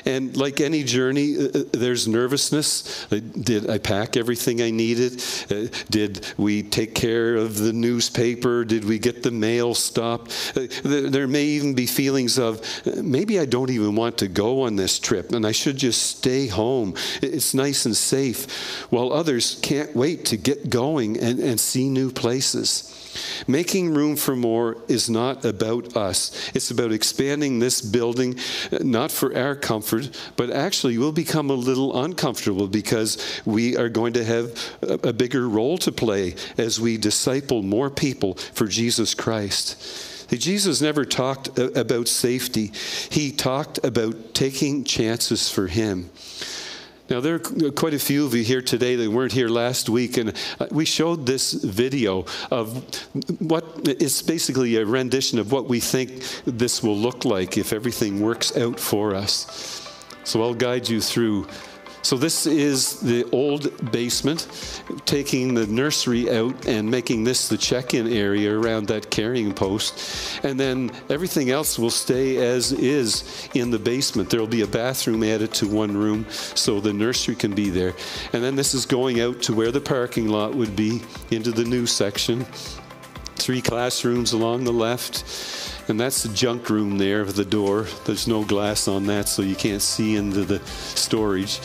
And 0.05 0.35
like 0.35 0.59
any 0.59 0.83
journey, 0.83 1.37
uh, 1.37 1.43
uh 1.43 1.63
there's 1.71 2.07
nervousness. 2.07 3.11
Uh, 3.11 3.19
did 3.19 3.69
I 3.69 3.77
pack 3.77 4.17
everything 4.17 4.61
I 4.61 4.71
needed? 4.71 5.23
Did 5.89 6.33
we 6.37 6.63
take 6.63 6.95
care 6.95 7.35
of 7.35 7.57
the 7.57 7.73
newspaper? 7.73 8.65
Did 8.65 8.85
we 8.85 8.99
get 8.99 9.23
the 9.23 9.31
mail 9.31 9.73
stopped? 9.73 10.53
There, 10.83 11.09
there, 11.09 11.27
may 11.27 11.45
even 11.45 11.73
be 11.73 11.85
feelings 11.85 12.37
of 12.37 12.61
maybe 12.85 13.39
I 13.39 13.45
don't 13.45 13.69
even 13.69 13.95
want 13.95 14.17
to 14.17 14.27
go 14.27 14.63
on 14.63 14.75
this 14.75 14.99
trip 14.99 15.31
and 15.31 15.45
I 15.45 15.51
should 15.51 15.77
just 15.77 16.17
stay 16.17 16.47
home. 16.47 16.95
It's 17.21 17.53
nice 17.53 17.85
and 17.85 17.95
safe. 17.95 18.49
While 18.89 19.13
others 19.13 19.59
can't 19.61 19.95
wait 19.95 20.25
to 20.25 20.37
get 20.37 20.69
going 20.69 21.17
and, 21.19 21.39
and 21.39 21.59
see 21.59 21.89
new 21.89 22.11
places. 22.11 22.97
Making 23.47 23.93
room 23.93 24.15
for 24.15 24.35
more 24.35 24.77
is 24.87 25.09
not 25.09 25.43
about 25.43 25.97
us. 25.97 26.51
It's 26.53 26.71
about 26.71 26.91
expanding 26.91 27.59
this 27.61 27.81
building, 27.81 28.37
not 28.81 29.11
for 29.11 29.35
our 29.37 29.55
comfort, 29.55 30.09
but 30.35 30.49
actually 30.49 30.97
we'll 30.97 31.11
become 31.11 31.49
a 31.49 31.55
little 31.55 32.03
uncomfortable 32.03 32.67
because 32.67 33.41
we 33.45 33.77
are 33.77 33.89
going 33.89 34.13
to 34.13 34.23
have 34.25 34.75
a, 34.81 35.13
bigger 35.13 35.47
role 35.47 35.77
to 35.77 35.91
play 35.91 36.35
as 36.57 36.79
we 36.79 36.97
disciple 36.97 37.61
more 37.61 37.89
people 37.89 38.33
for 38.33 38.65
Jesus 38.65 39.13
Christ. 39.13 40.27
Jesus 40.29 40.81
never 40.81 41.03
talked 41.03 41.57
about 41.59 42.07
safety. 42.07 42.71
He 43.09 43.31
talked 43.31 43.83
about 43.83 44.33
taking 44.33 44.83
chances 44.83 45.49
for 45.49 45.67
him. 45.67 46.09
Now, 47.11 47.19
there 47.19 47.35
are 47.35 47.71
quite 47.71 47.93
a 47.93 47.99
few 47.99 48.25
of 48.25 48.33
you 48.33 48.41
here 48.41 48.61
today 48.61 48.95
that 48.95 49.11
weren't 49.11 49.33
here 49.33 49.49
last 49.49 49.89
week, 49.89 50.15
and 50.15 50.29
uh, 50.61 50.67
we 50.71 50.85
showed 50.85 51.25
this 51.25 51.51
video 51.51 52.25
of 52.49 52.73
what 53.41 53.85
is 53.85 54.21
basically 54.21 54.77
a 54.77 54.85
rendition 54.85 55.37
of 55.37 55.51
what 55.51 55.65
we 55.67 55.81
think 55.81 56.23
this 56.45 56.81
will 56.81 56.95
look 56.95 57.25
like 57.25 57.57
if 57.57 57.73
everything 57.73 58.21
works 58.21 58.55
out 58.55 58.79
for 58.79 59.13
us. 59.13 59.85
So 60.23 60.41
I'll 60.41 60.53
guide 60.53 60.87
you 60.87 61.01
through 61.01 61.49
so 62.03 62.17
this 62.17 62.47
is 62.47 62.99
the 62.99 63.29
old 63.31 63.91
basement, 63.91 64.47
taking 65.05 65.53
the 65.53 65.67
nursery 65.67 66.29
out 66.31 66.67
and 66.67 66.89
making 66.89 67.23
this 67.23 67.47
the 67.47 67.57
check-in 67.57 68.07
area 68.07 68.57
around 68.57 68.87
that 68.87 69.11
carrying 69.11 69.53
post. 69.53 70.43
And 70.43 70.59
then 70.59 70.91
everything 71.09 71.51
else 71.51 71.77
will 71.77 71.91
stay 71.91 72.37
as 72.37 72.71
is 72.71 73.49
in 73.53 73.69
the 73.69 73.79
basement. 73.79 74.29
There'll 74.29 74.47
be 74.47 74.61
a 74.61 74.67
bathroom 74.67 75.23
added 75.23 75.53
to 75.55 75.67
one 75.67 75.95
room 75.95 76.25
so 76.29 76.79
the 76.79 76.93
nursery 76.93 77.35
can 77.35 77.53
be 77.53 77.69
there. 77.69 77.93
And 78.33 78.43
then 78.43 78.55
this 78.55 78.73
is 78.73 78.85
going 78.85 79.21
out 79.21 79.41
to 79.43 79.53
where 79.53 79.71
the 79.71 79.81
parking 79.81 80.27
lot 80.27 80.55
would 80.55 80.75
be 80.75 81.01
into 81.29 81.51
the 81.51 81.63
new 81.63 81.85
section. 81.85 82.45
Three 83.35 83.61
classrooms 83.61 84.33
along 84.33 84.63
the 84.63 84.73
left 84.73 85.23
and 85.87 85.99
that's 85.99 86.23
the 86.23 86.33
junk 86.33 86.69
room 86.69 86.97
there 86.97 87.25
the 87.25 87.45
door. 87.45 87.85
There's 88.05 88.27
no 88.27 88.43
glass 88.43 88.87
on 88.87 89.05
that, 89.07 89.27
so 89.27 89.41
you 89.41 89.55
can't 89.55 89.81
see 89.81 90.15
into 90.15 90.45
the 90.45 90.59
storage. 90.65 91.59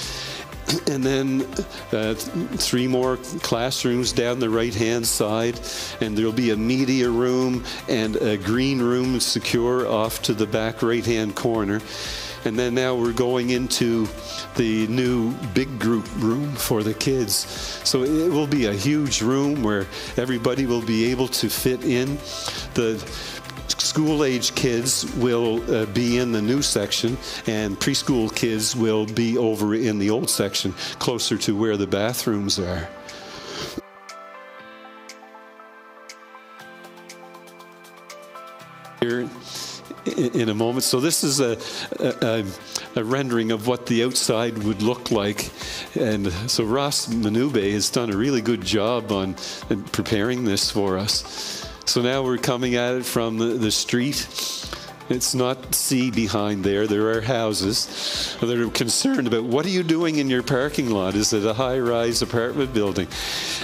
And 0.89 1.03
then 1.03 1.43
uh, 1.93 2.15
three 2.15 2.87
more 2.87 3.17
classrooms 3.43 4.13
down 4.13 4.39
the 4.39 4.51
right 4.51 4.75
hand 4.75 5.07
side, 5.07 5.61
and 6.01 6.17
there'll 6.17 6.33
be 6.33 6.51
a 6.51 6.57
media 6.57 7.11
room 7.11 7.65
and 7.89 8.17
a 8.17 8.37
green 8.37 8.81
room 8.81 9.21
secure 9.21 9.89
off 9.89 10.23
to 10.23 10.35
the 10.35 10.47
back 10.47 10.83
right 10.83 11.05
hand 11.05 11.35
corner. 11.35 11.81
And 12.47 12.57
then 12.57 12.75
now 12.77 12.95
we're 12.95 13.13
going 13.13 13.51
into 13.51 14.07
the 14.55 14.87
new 14.87 15.33
big 15.53 15.81
group 15.81 16.07
room 16.19 16.55
for 16.55 16.85
the 16.85 16.95
kids. 16.95 17.35
So 17.83 18.05
it 18.05 18.31
will 18.31 18.47
be 18.47 18.67
a 18.67 18.73
huge 18.73 19.21
room 19.21 19.65
where 19.65 19.87
everybody 20.17 20.65
will 20.65 20.85
be 20.85 21.11
able 21.11 21.27
to 21.29 21.49
fit 21.49 21.85
in. 21.85 22.17
The 22.75 23.03
school 23.69 24.25
age 24.25 24.55
kids 24.55 25.05
will 25.17 25.63
uh, 25.75 25.87
be 25.87 26.19
in 26.19 26.33
the 26.33 26.43
new 26.43 26.63
section, 26.63 27.17
and 27.47 27.79
preschool 27.79 28.35
kids 28.35 28.77
will 28.77 29.07
be 29.07 29.37
over 29.39 29.75
in 29.75 29.99
the 29.99 30.11
old 30.11 30.31
section, 30.31 30.73
closer 30.99 31.37
to 31.39 31.57
where 31.57 31.77
the 31.77 31.87
bathrooms 31.87 32.59
are. 32.59 32.89
Here 39.01 39.29
in 40.07 40.49
a 40.49 40.55
moment. 40.55 40.85
So, 40.85 41.01
this 41.01 41.25
is 41.25 41.41
a, 41.41 41.59
a, 42.01 42.45
a, 42.95 43.05
rendering 43.05 43.51
of 43.51 43.67
what 43.67 43.87
the 43.87 44.05
outside 44.05 44.59
would 44.59 44.83
look 44.83 45.11
like. 45.11 45.51
And 45.97 46.33
so, 46.49 46.65
Ross 46.65 47.09
Manube 47.09 47.73
has 47.73 47.91
done 47.91 48.13
a 48.13 48.17
really 48.17 48.41
good 48.41 48.63
job 48.63 49.11
on 49.11 49.35
preparing 49.93 50.45
this 50.45 50.71
for 50.71 50.97
us. 50.97 51.66
So 51.87 52.03
now 52.03 52.23
we're 52.23 52.37
coming 52.37 52.75
at 52.75 52.97
it 52.97 53.07
from 53.07 53.39
the, 53.39 53.47
the 53.47 53.71
street. 53.71 54.17
It's 55.09 55.35
not 55.35 55.75
sea 55.75 56.11
behind 56.11 56.65
there. 56.65 56.87
There 56.87 57.11
are 57.11 57.21
houses 57.21 58.37
that 58.41 58.59
are 58.59 58.71
concerned 58.71 59.29
about 59.29 59.45
what 59.45 59.65
are 59.65 59.71
you 59.71 59.85
doing 59.85 60.17
in 60.17 60.29
your 60.29 60.43
parking 60.43 60.91
lot? 60.91 61.15
Is 61.15 61.33
it 61.33 61.45
a 61.45 61.55
high 61.55 61.79
rise 61.79 62.23
apartment 62.23 62.75
building? 62.75 63.09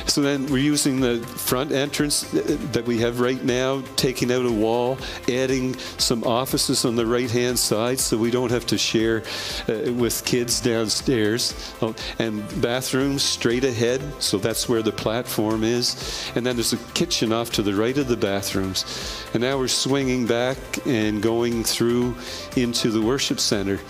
So 0.07 0.21
then 0.21 0.47
we're 0.47 0.59
using 0.59 1.01
the 1.01 1.19
front 1.27 1.73
entrance 1.73 2.23
that 2.31 2.85
we 2.87 2.99
have 2.99 3.19
right 3.19 3.43
now, 3.43 3.83
taking 3.97 4.31
out 4.31 4.47
a 4.47 4.53
wall, 4.53 4.99
adding 5.29 5.77
some 5.99 6.23
offices 6.25 6.85
on 6.85 6.95
the 6.95 7.07
right 7.07 7.31
hand 7.31 7.59
side 7.59 7.99
so 7.99 8.17
we 8.17 8.31
don't 8.31 8.51
have 8.51 8.67
to 8.67 8.79
share 8.79 9.23
uh, 9.69 9.93
with 9.93 10.25
kids 10.25 10.61
downstairs. 10.61 11.75
Oh, 11.83 11.95
and 12.21 12.43
bathrooms 12.63 13.23
straight 13.23 13.65
ahead, 13.65 14.01
so 14.23 14.39
that's 14.39 14.69
where 14.69 14.83
the 14.83 14.93
platform 14.93 15.65
is. 15.65 16.31
And 16.37 16.47
then 16.47 16.55
there's 16.55 16.73
a 16.73 16.79
kitchen 16.95 17.33
off 17.33 17.51
to 17.53 17.63
the 17.63 17.75
right 17.75 17.97
of 17.99 18.07
the 18.07 18.17
bathrooms. 18.17 18.85
And 19.35 19.43
now 19.43 19.59
we're 19.59 19.69
swinging 19.69 20.27
back 20.27 20.57
and 20.87 21.23
going 21.23 21.32
going 21.33 21.65
through 21.65 22.15
into 22.57 22.91
the 22.91 23.01
worship 23.01 23.41
center. 23.41 23.81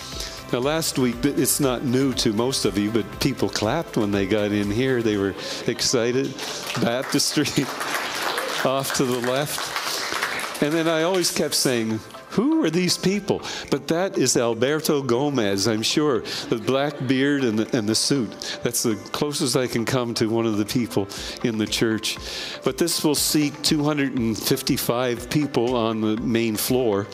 Now, 0.53 0.61
last 0.61 0.97
week, 0.97 1.17
it's 1.25 1.59
not 1.59 1.83
new 1.83 2.13
to 2.15 2.33
most 2.33 2.65
of 2.65 2.79
you, 2.79 2.89
but 2.89 3.05
people 3.19 3.49
clapped 3.49 3.97
when 3.97 4.13
they 4.13 4.27
got 4.27 4.53
in 4.53 4.71
here. 4.71 5.03
They 5.03 5.17
were 5.17 5.35
excited. 5.67 6.33
Baptistry 6.81 7.65
off 8.65 8.95
to 8.99 9.05
the 9.05 9.19
left. 9.29 10.63
And 10.63 10.73
then 10.73 10.87
I 10.87 11.03
always 11.03 11.33
kept 11.33 11.55
saying, 11.55 11.99
who 12.33 12.65
are 12.65 12.71
these 12.71 12.97
people? 12.97 13.43
But 13.71 13.89
that 13.89 14.17
is 14.17 14.37
Alberto 14.37 15.03
Gomez, 15.03 15.69
I'm 15.69 15.83
sure. 15.83 16.23
The 16.49 16.57
black 16.57 16.95
beard 17.07 17.45
and 17.45 17.59
the, 17.59 17.77
and 17.77 17.87
the 17.87 17.95
suit. 17.95 18.59
That's 18.63 18.83
the 18.83 18.97
closest 19.13 19.55
I 19.55 19.67
can 19.67 19.85
come 19.85 20.15
to 20.15 20.29
one 20.29 20.47
of 20.47 20.57
the 20.57 20.65
people 20.65 21.09
in 21.45 21.59
the 21.59 21.67
church. 21.67 22.17
But 22.65 22.79
this 22.79 23.05
will 23.05 23.15
seat 23.15 23.53
255 23.63 25.29
people 25.29 25.77
on 25.77 26.01
the 26.01 26.17
main 26.17 26.57
floor. 26.57 27.07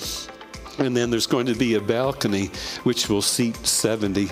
And 0.79 0.97
then 0.97 1.11
there's 1.11 1.27
going 1.27 1.47
to 1.47 1.55
be 1.55 1.75
a 1.75 1.81
balcony 1.81 2.51
which 2.85 3.09
will 3.09 3.23
seat 3.23 3.57
70. 3.67 4.29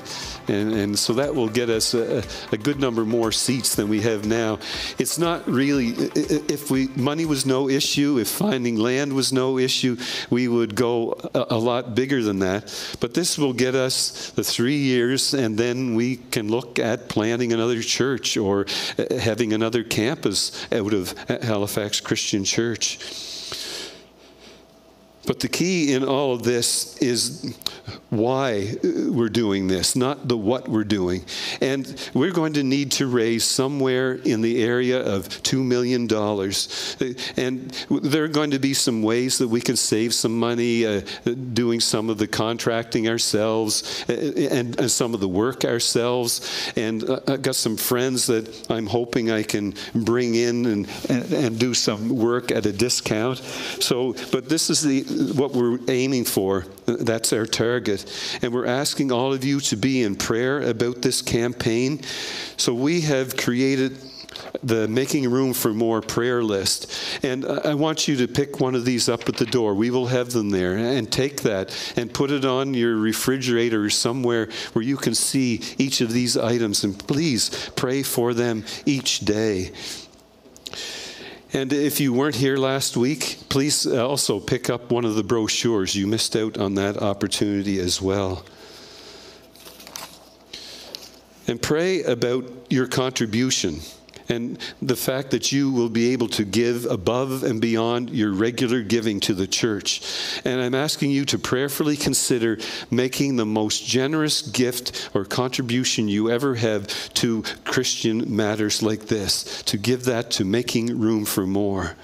And, 0.49 0.73
and 0.73 0.99
so 0.99 1.15
that 1.15 1.35
will 1.35 1.49
get 1.49 1.71
us 1.71 1.95
a, 1.95 2.23
a, 2.53 2.57
good 2.57 2.79
number 2.79 3.05
more 3.05 3.33
seats 3.33 3.75
than 3.75 3.89
we 3.89 4.01
have 4.03 4.27
now. 4.27 4.59
It's 4.99 5.19
not 5.19 5.47
really, 5.49 5.89
if 5.89 6.71
we 6.71 6.89
money 6.97 7.27
was 7.27 7.47
no 7.47 7.69
issue, 7.69 8.19
if 8.19 8.29
finding 8.29 8.77
land 8.77 9.13
was 9.13 9.33
no 9.33 9.59
issue, 9.59 9.97
we 10.31 10.47
would 10.47 10.75
go 10.77 11.19
a, 11.35 11.47
a 11.51 11.59
lot 11.59 11.95
bigger 11.95 12.23
than 12.23 12.39
that. 12.41 12.97
But 13.01 13.15
this 13.15 13.39
will 13.39 13.53
get 13.53 13.75
us 13.75 14.31
the 14.31 14.45
three 14.45 14.77
years, 14.77 15.35
and 15.35 15.59
then 15.59 15.95
we 15.95 16.17
can 16.17 16.49
look 16.49 16.79
at 16.79 17.09
planning 17.09 17.53
another 17.53 17.83
church 17.83 18.37
or 18.37 18.67
uh, 18.99 19.19
having 19.19 19.53
another 19.53 19.83
campus 19.83 20.67
out 20.73 20.93
of 20.93 21.13
Halifax 21.29 22.01
Christian 22.01 22.45
Church. 22.45 22.99
But 25.27 25.41
the 25.41 25.49
key 25.49 25.93
in 25.93 26.05
all 26.05 26.33
of 26.33 26.43
this 26.45 26.97
is 26.99 27.57
why 28.11 28.75
we're 28.83 29.29
doing 29.29 29.67
this, 29.67 29.97
not 29.97 30.29
the 30.29 30.37
what 30.37 30.69
we're 30.69 30.85
doing. 30.85 31.25
And 31.61 32.11
we're 32.15 32.33
going 32.33 32.53
to 32.55 32.63
need 32.63 32.93
to 32.93 33.07
raise 33.07 33.45
somewhere 33.45 34.15
in 34.15 34.41
the 34.41 34.63
area 34.63 35.01
of 35.01 35.29
$2 35.29 35.65
million. 35.65 36.07
And 37.37 37.71
there 38.03 38.25
are 38.25 38.29
going 38.29 38.53
to 38.53 38.59
be 38.59 38.75
some 38.75 39.03
ways 39.03 39.39
that 39.39 39.49
we 39.49 39.61
can 39.61 39.77
save 39.77 40.15
some 40.15 40.39
money 40.39 40.87
uh, 40.87 41.01
doing 41.53 41.81
some 41.81 42.09
of 42.09 42.19
the 42.19 42.29
contracting 42.29 43.09
ourselves 43.09 44.05
uh, 44.09 44.13
and, 44.13 44.79
and, 44.79 44.91
some 44.91 45.15
of 45.15 45.21
the 45.21 45.29
work 45.29 45.65
ourselves. 45.65 46.73
And 46.77 47.09
uh, 47.09 47.21
I've 47.27 47.43
got 47.43 47.57
some 47.57 47.77
friends 47.77 48.27
that 48.29 48.71
I'm 48.71 48.87
hoping 48.87 49.31
I 49.31 49.43
can 49.43 49.75
bring 49.95 50.37
in 50.37 50.67
and, 50.67 50.89
and, 51.09 51.33
and 51.33 51.59
do 51.59 51.75
some 51.75 52.09
work 52.09 52.53
at 52.53 52.67
a 52.67 52.73
discount. 52.73 53.39
So, 53.39 54.15
but 54.31 54.49
this 54.49 54.71
is 54.71 54.81
the 54.81 55.05
what 55.17 55.53
we're 55.53 55.79
aiming 55.89 56.25
for. 56.25 56.67
That's 56.87 57.33
our 57.33 57.47
target. 57.47 58.05
And 58.43 58.53
we're 58.53 58.67
asking 58.67 59.13
all 59.13 59.33
of 59.33 59.45
you 59.45 59.61
to 59.61 59.77
be 59.77 60.03
in 60.03 60.17
prayer 60.17 60.63
about 60.63 61.03
this 61.03 61.23
campaign. 61.23 62.03
So 62.57 62.75
we 62.75 63.03
have 63.03 63.37
created 63.37 63.99
the 64.63 64.87
Making 64.89 65.31
Room 65.31 65.53
for 65.53 65.73
More 65.73 66.01
prayer 66.01 66.43
list. 66.43 66.93
And 67.23 67.45
I 67.45 67.75
want 67.75 68.09
you 68.09 68.17
to 68.17 68.29
pick 68.29 68.61
one 68.61 68.75
of 68.75 68.85
these 68.85 69.09
up 69.09 69.29
at 69.29 69.37
the 69.37 69.47
door. 69.47 69.75
We 69.75 69.91
will 69.91 70.07
have 70.07 70.33
them 70.33 70.51
there. 70.51 70.77
And 70.77 71.11
take 71.11 71.43
that 71.43 71.75
and 71.97 72.13
put 72.13 72.31
it 72.31 72.45
on 72.45 72.75
your 72.75 72.97
refrigerator 72.97 73.85
or 73.85 73.91
somewhere 73.91 74.49
where 74.73 74.85
you 74.85 74.97
can 74.97 75.15
see 75.15 75.63
each 75.79 76.01
of 76.01 76.13
these 76.13 76.37
items. 76.37 76.85
And 76.85 76.99
please 76.99 77.71
pray 77.77 78.03
for 78.03 78.35
them 78.35 78.65
each 78.85 79.21
day. 79.21 79.73
And 81.53 81.73
if 81.73 82.01
you 82.01 82.13
weren't 82.13 82.35
here 82.35 82.57
last 82.57 82.97
week, 82.97 83.39
please 83.49 83.87
uh, 83.87 84.07
also 84.07 84.41
pick 84.41 84.69
up 84.69 84.91
one 84.91 85.05
of 85.05 85.15
the 85.15 85.23
brochures. 85.23 85.95
You 85.95 86.07
missed 86.07 86.35
out 86.35 86.59
on 86.59 86.75
that 86.75 86.97
opportunity 87.01 87.79
as 87.79 88.03
well. 88.03 88.45
And 91.47 91.63
pray 91.63 92.03
about 92.03 92.45
your 92.69 92.89
contribution 92.89 93.81
and 94.29 94.59
the 94.83 94.97
fact 94.97 95.31
that 95.31 95.53
you 95.53 95.71
will 95.71 95.89
be 95.89 96.13
able 96.13 96.29
to 96.29 96.45
give 96.45 96.85
above 96.87 97.43
and 97.43 97.61
beyond 97.61 98.11
your 98.11 98.33
regular 98.33 98.83
giving 98.83 99.21
to 99.21 99.35
the 99.35 99.47
church. 99.47 100.41
And 100.45 100.61
I'm 100.61 100.75
asking 100.75 101.11
you 101.11 101.25
to 101.27 101.39
prayerfully 101.39 101.97
consider 101.97 102.59
making 102.91 103.37
the 103.37 103.47
most 103.47 103.87
generous 103.87 104.43
gift 104.43 105.11
or 105.15 105.25
contribution 105.25 106.09
you 106.09 106.31
ever 106.31 106.55
have 106.57 106.87
to 107.15 107.43
Christian 107.65 108.37
matters 108.37 108.83
like 108.83 109.07
this, 109.07 109.63
to 109.65 109.79
give 109.79 110.05
that 110.05 110.31
to 110.33 110.45
making 110.45 110.99
room 110.99 111.25
for 111.25 111.47
more. 111.47 111.97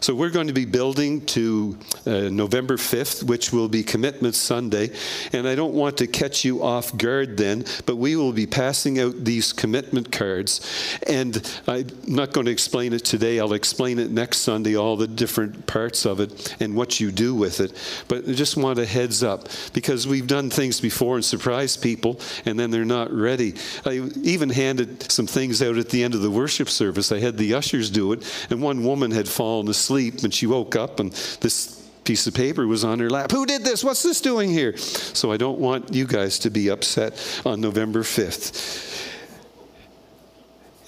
So 0.00 0.14
we're 0.14 0.30
going 0.30 0.48
to 0.48 0.52
be 0.52 0.66
building 0.66 1.24
to 1.26 1.78
uh, 2.06 2.10
November 2.28 2.76
5th, 2.76 3.22
which 3.24 3.52
will 3.52 3.68
be 3.68 3.82
Commitment 3.82 4.34
Sunday. 4.34 4.90
And 5.32 5.48
I 5.48 5.54
don't 5.54 5.72
want 5.72 5.96
to 5.98 6.06
catch 6.06 6.44
you 6.44 6.62
off 6.62 6.96
guard 6.96 7.36
then, 7.36 7.64
but 7.86 7.96
we 7.96 8.14
will 8.14 8.32
be 8.32 8.46
passing 8.46 9.00
out 9.00 9.24
these 9.24 9.52
commitment 9.52 10.12
cards. 10.12 10.60
And 11.06 11.36
I'm 11.66 11.88
not 12.06 12.32
going 12.32 12.44
to 12.44 12.52
explain 12.52 12.92
it 12.92 13.04
today. 13.04 13.40
I'll 13.40 13.54
explain 13.54 13.98
it 13.98 14.10
next 14.10 14.38
Sunday, 14.38 14.76
all 14.76 14.96
the 14.96 15.08
different 15.08 15.66
parts 15.66 16.04
of 16.04 16.20
it 16.20 16.54
and 16.60 16.76
what 16.76 17.00
you 17.00 17.10
do 17.10 17.34
with 17.34 17.60
it. 17.60 17.72
But 18.06 18.28
I 18.28 18.32
just 18.32 18.56
want 18.56 18.78
a 18.78 18.86
heads 18.86 19.22
up 19.22 19.48
because 19.72 20.06
we've 20.06 20.26
done 20.26 20.50
things 20.50 20.80
before 20.80 21.16
and 21.16 21.24
surprised 21.24 21.82
people, 21.82 22.20
and 22.44 22.58
then 22.58 22.70
they're 22.70 22.84
not 22.84 23.10
ready. 23.10 23.54
I 23.86 24.10
even 24.22 24.50
handed 24.50 25.10
some 25.10 25.26
things 25.26 25.62
out 25.62 25.78
at 25.78 25.88
the 25.88 26.04
end 26.04 26.14
of 26.14 26.20
the 26.20 26.30
worship 26.30 26.68
service. 26.68 27.12
I 27.12 27.18
had 27.18 27.38
the 27.38 27.54
ushers 27.54 27.88
do 27.88 28.12
it, 28.12 28.46
and 28.50 28.60
one 28.60 28.84
woman 28.84 29.10
had 29.10 29.26
fallen 29.26 29.68
asleep 29.68 29.85
asleep 29.86 30.24
and 30.24 30.34
she 30.34 30.46
woke 30.46 30.74
up 30.74 30.98
and 30.98 31.12
this 31.40 31.80
piece 32.02 32.26
of 32.26 32.34
paper 32.34 32.66
was 32.66 32.84
on 32.84 32.98
her 32.98 33.08
lap. 33.08 33.30
Who 33.30 33.46
did 33.46 33.64
this? 33.64 33.84
What's 33.84 34.02
this 34.02 34.20
doing 34.20 34.50
here? 34.50 34.76
So 34.76 35.30
I 35.30 35.36
don't 35.36 35.58
want 35.58 35.92
you 35.94 36.06
guys 36.06 36.40
to 36.40 36.50
be 36.50 36.70
upset 36.70 37.40
on 37.44 37.60
November 37.60 38.02
5th. 38.02 39.12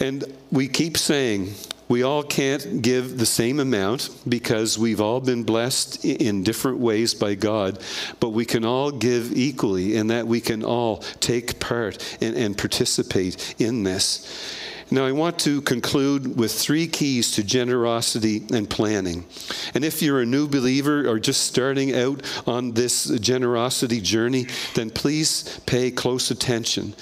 And 0.00 0.24
we 0.50 0.68
keep 0.68 0.96
saying, 0.96 1.54
we 1.88 2.02
all 2.02 2.22
can't 2.22 2.82
give 2.82 3.18
the 3.18 3.26
same 3.26 3.60
amount 3.60 4.10
because 4.28 4.78
we've 4.78 5.00
all 5.00 5.20
been 5.20 5.42
blessed 5.42 6.04
in 6.04 6.42
different 6.44 6.78
ways 6.78 7.14
by 7.14 7.34
God, 7.34 7.82
but 8.20 8.30
we 8.30 8.44
can 8.44 8.64
all 8.64 8.90
give 8.90 9.32
equally 9.32 9.96
in 9.96 10.08
that 10.08 10.26
we 10.26 10.40
can 10.40 10.64
all 10.64 10.98
take 11.20 11.58
part 11.58 12.16
and, 12.20 12.36
and 12.36 12.58
participate 12.58 13.54
in 13.58 13.84
this. 13.84 14.58
Now, 14.90 15.04
I 15.04 15.12
want 15.12 15.38
to 15.40 15.60
conclude 15.60 16.38
with 16.38 16.52
three 16.52 16.86
keys 16.86 17.32
to 17.32 17.44
generosity 17.44 18.46
and 18.52 18.68
planning. 18.70 19.26
And 19.74 19.84
if 19.84 20.00
you're 20.00 20.22
a 20.22 20.26
new 20.26 20.48
believer 20.48 21.06
or 21.06 21.18
just 21.18 21.42
starting 21.42 21.94
out 21.94 22.22
on 22.46 22.72
this 22.72 23.04
generosity 23.18 24.00
journey, 24.00 24.46
then 24.74 24.88
please 24.88 25.60
pay 25.66 25.90
close 25.90 26.30
attention. 26.30 26.94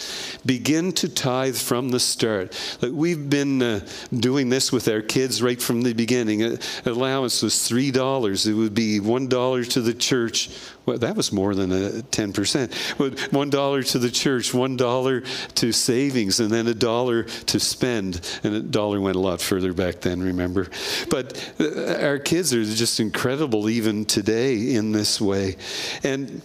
Begin 0.44 0.90
to 0.92 1.08
tithe 1.08 1.56
from 1.56 1.90
the 1.90 2.00
start. 2.00 2.58
We've 2.82 3.30
been 3.30 3.62
uh, 3.62 3.86
doing 4.12 4.48
this 4.48 4.72
with 4.72 4.88
our 4.88 5.02
kids 5.02 5.40
right 5.40 5.62
from 5.62 5.82
the 5.82 5.92
beginning. 5.92 6.42
Uh, 6.42 6.56
allowance 6.86 7.40
was 7.40 7.54
$3. 7.54 8.46
It 8.46 8.54
would 8.54 8.74
be 8.74 8.98
$1 8.98 9.70
to 9.70 9.80
the 9.80 9.94
church, 9.94 10.50
well, 10.86 10.98
that 10.98 11.16
was 11.16 11.32
more 11.32 11.54
than 11.54 11.72
a 11.72 11.90
10%. 12.02 12.96
But 12.96 13.16
$1 13.16 13.90
to 13.90 13.98
the 13.98 14.10
church, 14.10 14.52
$1 14.52 15.54
to 15.54 15.72
savings, 15.72 16.40
and 16.40 16.50
then 16.50 16.68
a 16.68 16.74
dollar 16.74 17.24
to 17.24 17.60
spend. 17.60 18.20
And 18.44 18.54
a 18.54 18.60
dollar 18.60 19.00
went 19.00 19.16
a 19.16 19.20
lot 19.20 19.40
further 19.40 19.72
back 19.72 20.00
then, 20.00 20.22
remember? 20.22 20.68
But 21.10 21.54
uh, 21.60 22.06
our 22.06 22.18
kids 22.18 22.54
are 22.54 22.64
just 22.64 23.00
incredible 23.00 23.68
even 23.68 24.04
today 24.04 24.74
in 24.74 24.92
this 24.92 25.20
way. 25.20 25.56
And 26.04 26.40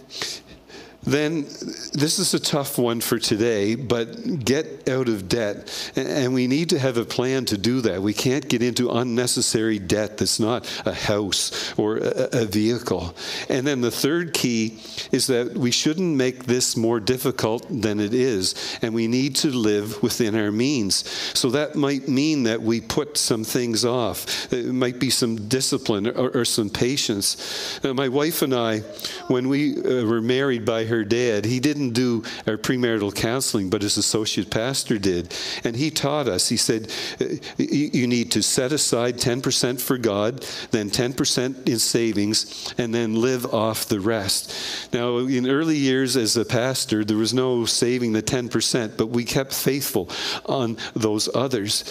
then 1.04 1.42
this 1.42 2.18
is 2.18 2.32
a 2.32 2.38
tough 2.38 2.78
one 2.78 3.00
for 3.00 3.18
today, 3.18 3.74
but 3.74 4.44
get 4.44 4.88
out 4.88 5.08
of 5.08 5.28
debt. 5.28 5.92
And 5.96 6.32
we 6.32 6.46
need 6.46 6.70
to 6.70 6.78
have 6.78 6.96
a 6.96 7.04
plan 7.04 7.44
to 7.46 7.58
do 7.58 7.80
that. 7.80 8.00
We 8.00 8.14
can't 8.14 8.48
get 8.48 8.62
into 8.62 8.90
unnecessary 8.90 9.78
debt 9.80 10.18
that's 10.18 10.38
not 10.38 10.70
a 10.86 10.94
house 10.94 11.76
or 11.78 11.98
a, 11.98 12.42
vehicle. 12.52 13.14
And 13.48 13.66
then 13.66 13.80
the 13.80 13.90
third 13.90 14.34
key 14.34 14.78
is 15.10 15.28
that 15.28 15.54
we 15.56 15.70
shouldn't 15.70 16.16
make 16.16 16.44
this 16.44 16.76
more 16.76 17.00
difficult 17.00 17.66
than 17.68 17.98
it 17.98 18.12
is, 18.12 18.78
and 18.82 18.92
we 18.92 19.06
need 19.08 19.36
to 19.36 19.48
live 19.48 20.02
within 20.02 20.34
our 20.34 20.52
means. 20.52 21.08
So 21.38 21.50
that 21.50 21.74
might 21.76 22.08
mean 22.08 22.42
that 22.44 22.60
we 22.60 22.80
put 22.80 23.16
some 23.16 23.44
things 23.44 23.84
off. 23.84 24.52
It 24.52 24.66
might 24.66 24.98
be 24.98 25.08
some 25.08 25.48
discipline 25.48 26.08
or, 26.08 26.30
or 26.30 26.44
some 26.44 26.68
patience. 26.68 27.80
Now, 27.82 27.92
my 27.92 28.08
wife 28.08 28.42
and 28.42 28.54
I, 28.54 28.80
when 29.28 29.48
we 29.48 29.78
uh, 29.78 30.04
were 30.04 30.20
married 30.20 30.64
by 30.64 30.84
her 30.84 30.91
dad, 31.04 31.44
he 31.44 31.60
didn't 31.60 31.90
do 31.90 32.22
our 32.46 32.56
premarital 32.56 33.14
counseling, 33.14 33.70
but 33.70 33.82
his 33.82 33.96
associate 33.96 34.50
pastor 34.50 34.98
did. 34.98 35.34
And 35.64 35.74
he 35.74 35.90
taught 35.90 36.28
us, 36.28 36.48
he 36.48 36.56
said, 36.56 36.92
uh, 37.20 37.24
you 37.56 38.06
need 38.06 38.30
to 38.32 38.42
set 38.42 38.72
aside 38.72 39.16
10% 39.16 39.80
for 39.80 39.96
God, 39.96 40.46
then 40.70 40.90
10% 40.90 41.68
in 41.68 41.78
savings, 41.78 42.74
and 42.78 42.94
then 42.94 43.14
live 43.14 43.46
off 43.54 43.86
the 43.86 44.00
rest. 44.00 44.92
Now, 44.92 45.16
in 45.18 45.48
early 45.48 45.76
years 45.76 46.16
as 46.16 46.36
a 46.36 46.44
pastor, 46.44 47.04
there 47.04 47.16
was 47.16 47.32
no 47.32 47.64
saving 47.64 48.12
the 48.12 48.22
10%, 48.22 48.96
but 48.96 49.06
we 49.06 49.24
kept 49.24 49.54
faithful 49.54 50.10
on 50.46 50.76
those 50.94 51.28
others. 51.34 51.84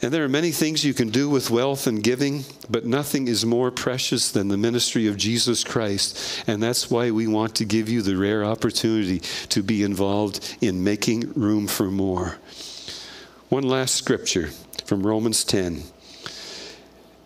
And 0.00 0.12
there 0.12 0.24
are 0.24 0.28
many 0.28 0.52
things 0.52 0.84
you 0.84 0.94
can 0.94 1.08
do 1.08 1.28
with 1.28 1.50
wealth 1.50 1.88
and 1.88 2.02
giving, 2.02 2.44
but 2.70 2.86
nothing 2.86 3.26
is 3.26 3.44
more 3.44 3.72
precious 3.72 4.30
than 4.30 4.46
the 4.46 4.56
ministry 4.56 5.08
of 5.08 5.16
Jesus 5.16 5.64
Christ. 5.64 6.44
And 6.46 6.62
that's 6.62 6.88
why 6.88 7.10
we 7.10 7.26
want 7.26 7.56
to 7.56 7.64
give 7.64 7.88
you 7.88 8.02
the 8.02 8.16
rare 8.16 8.44
opportunity 8.44 9.18
to 9.48 9.62
be 9.62 9.82
involved 9.82 10.56
in 10.60 10.84
making 10.84 11.32
room 11.32 11.66
for 11.66 11.90
more. 11.90 12.38
One 13.48 13.64
last 13.64 13.96
scripture 13.96 14.50
from 14.84 15.04
Romans 15.04 15.42
10. 15.42 15.82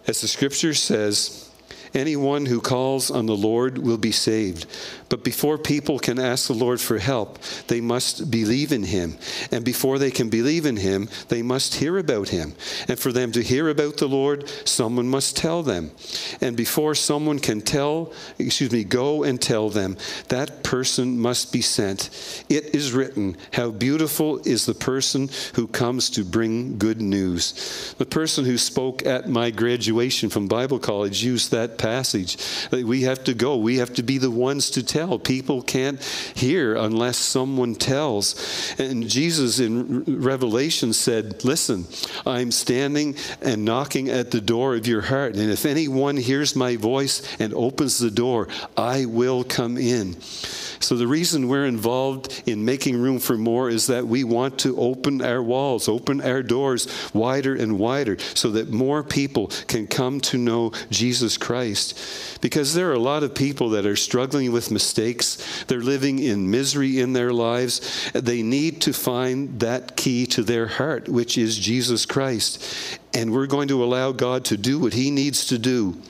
As 0.07 0.23
the 0.23 0.29
scripture 0.29 0.73
says, 0.73 1.51
anyone 1.93 2.47
who 2.47 2.61
calls 2.61 3.11
on 3.11 3.27
the 3.27 3.37
Lord 3.37 3.77
will 3.77 3.99
be 3.99 4.13
saved. 4.13 4.67
But 5.13 5.25
before 5.25 5.59
people 5.59 5.99
can 5.99 6.19
ask 6.19 6.47
the 6.47 6.55
Lord 6.55 6.81
for 6.81 6.97
help, 6.97 7.39
they 7.67 7.83
must 7.83 8.31
believe 8.31 8.73
in 8.73 8.83
him. 8.83 9.19
And 9.51 9.63
before 9.63 9.99
they 9.99 10.11
can 10.11 10.31
believe 10.31 10.65
in 10.65 10.79
him, 10.79 11.11
they 11.29 11.43
must 11.43 11.75
hear 11.75 11.99
about 11.99 12.31
him. 12.31 12.55
And 12.89 12.99
for 12.99 13.13
them 13.13 13.31
to 13.33 13.43
hear 13.43 13.69
about 13.69 13.99
the 13.99 14.09
Lord, 14.09 14.49
someone 14.65 15.07
must 15.07 15.37
tell 15.37 15.63
them. 15.63 15.91
And 16.41 16.57
before 16.57 16.95
someone 16.95 17.41
can 17.41 17.61
tell, 17.61 18.15
excuse 18.39 18.73
me, 18.73 18.85
go 18.85 19.23
and 19.23 19.39
tell 19.39 19.69
them, 19.69 19.99
that 20.29 20.63
person 20.63 21.21
must 21.21 21.53
be 21.53 21.61
sent. 21.61 22.09
It 22.49 22.75
is 22.75 22.93
written, 22.93 23.37
How 23.53 23.71
beautiful 23.71 24.39
is 24.49 24.65
the 24.65 24.73
person 24.73 25.29
who 25.57 25.67
comes 25.67 26.09
to 26.09 26.25
bring 26.25 26.79
good 26.79 27.03
news. 27.03 27.95
The 27.99 28.07
person 28.07 28.47
who 28.47 28.57
spoke 28.57 29.05
at 29.05 29.29
my 29.29 29.51
graduation 29.51 30.31
from 30.31 30.49
Bible 30.49 30.79
college 30.79 31.23
used 31.23 31.51
that 31.51 31.77
passage. 31.77 32.39
We 32.73 33.03
have 33.03 33.23
to 33.25 33.35
go, 33.35 33.59
we 33.59 33.77
have 33.77 33.93
to 33.93 34.03
be 34.03 34.17
the 34.17 34.31
ones 34.31 34.71
to 34.71 34.83
tell 34.83 35.02
tell. 35.07 35.19
People 35.19 35.63
can't 35.63 36.03
hear 36.35 36.77
unless 36.77 37.17
someone 37.17 37.75
tells. 37.75 38.75
And 38.79 39.09
Jesus 39.09 39.59
in 39.59 40.05
Revelation 40.23 40.93
said, 40.93 41.45
Listen, 41.45 41.87
I'm 42.27 42.51
standing 42.51 43.17
and 43.41 43.65
knocking 43.65 44.09
at 44.09 44.31
the 44.31 44.41
door 44.41 44.77
of 44.77 44.87
your 44.87 45.03
heart. 45.03 45.37
And 45.37 45.51
if 45.51 45.67
anyone 45.67 46.17
hears 46.17 46.57
my 46.57 46.77
voice 46.77 47.23
and 47.39 47.53
opens 47.55 47.99
the 47.99 48.11
door, 48.11 48.49
I 48.77 49.07
will 49.07 49.45
come 49.45 49.77
in. 49.77 50.17
So, 50.83 50.97
the 50.97 51.07
reason 51.07 51.49
we're 51.49 51.67
involved 51.67 52.43
in 52.47 52.65
making 52.65 53.01
room 53.01 53.19
for 53.19 53.39
more 53.39 53.71
is 53.71 53.87
that 53.87 54.07
we 54.07 54.25
want 54.25 54.59
to 54.61 54.77
open 54.77 55.23
our 55.23 55.43
walls, 55.43 55.89
open 55.89 56.21
our 56.21 56.43
doors 56.43 56.89
wider 57.15 57.55
and 57.55 57.79
wider 57.79 58.19
so 58.35 58.51
that 58.51 58.71
more 58.71 59.03
people 59.03 59.49
can 59.69 59.87
come 59.87 60.21
to 60.21 60.39
know 60.39 60.73
Jesus 60.91 61.39
Christ. 61.39 61.99
Because 62.41 62.75
there 62.75 62.91
are 62.91 62.95
a 62.95 62.99
lot 62.99 63.23
of 63.23 63.35
people 63.35 63.71
that 63.71 63.87
are 63.87 63.97
struggling 63.97 64.53
with 64.53 64.71
mistakes, 64.71 65.65
they're 65.69 65.81
living 65.81 66.19
in 66.19 66.51
misery 66.51 67.01
in 67.01 67.13
their 67.13 67.33
lives. 67.33 68.11
They 68.13 68.43
need 68.43 68.81
to 68.83 68.93
find 68.93 69.61
that 69.61 69.97
key 69.97 70.27
to 70.27 70.43
their 70.43 70.67
heart, 70.67 71.09
which 71.09 71.39
is 71.39 71.59
Jesus 71.59 72.07
Christ. 72.07 72.99
And 73.15 73.33
we're 73.33 73.47
going 73.47 73.69
to 73.69 73.85
allow 73.85 74.13
God 74.13 74.45
to 74.47 74.57
do 74.57 74.79
what 74.79 74.95
He 74.95 75.11
needs 75.11 75.47
to 75.47 75.59
do 75.59 76.01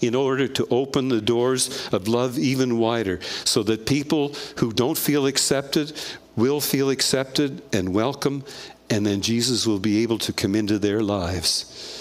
in 0.00 0.14
order 0.14 0.46
to 0.48 0.66
open 0.70 1.08
the 1.08 1.20
doors 1.20 1.88
of 1.92 2.08
love 2.08 2.38
even 2.38 2.78
wider 2.78 3.20
so 3.44 3.62
that 3.62 3.86
people 3.86 4.34
who 4.56 4.72
don't 4.72 4.98
feel 4.98 5.26
accepted 5.26 5.92
will 6.36 6.60
feel 6.60 6.90
accepted 6.90 7.62
and 7.72 7.92
welcome, 7.92 8.44
and 8.88 9.06
then 9.06 9.20
Jesus 9.20 9.66
will 9.66 9.78
be 9.78 10.02
able 10.02 10.18
to 10.18 10.32
come 10.32 10.54
into 10.54 10.78
their 10.78 11.02
lives. 11.02 11.99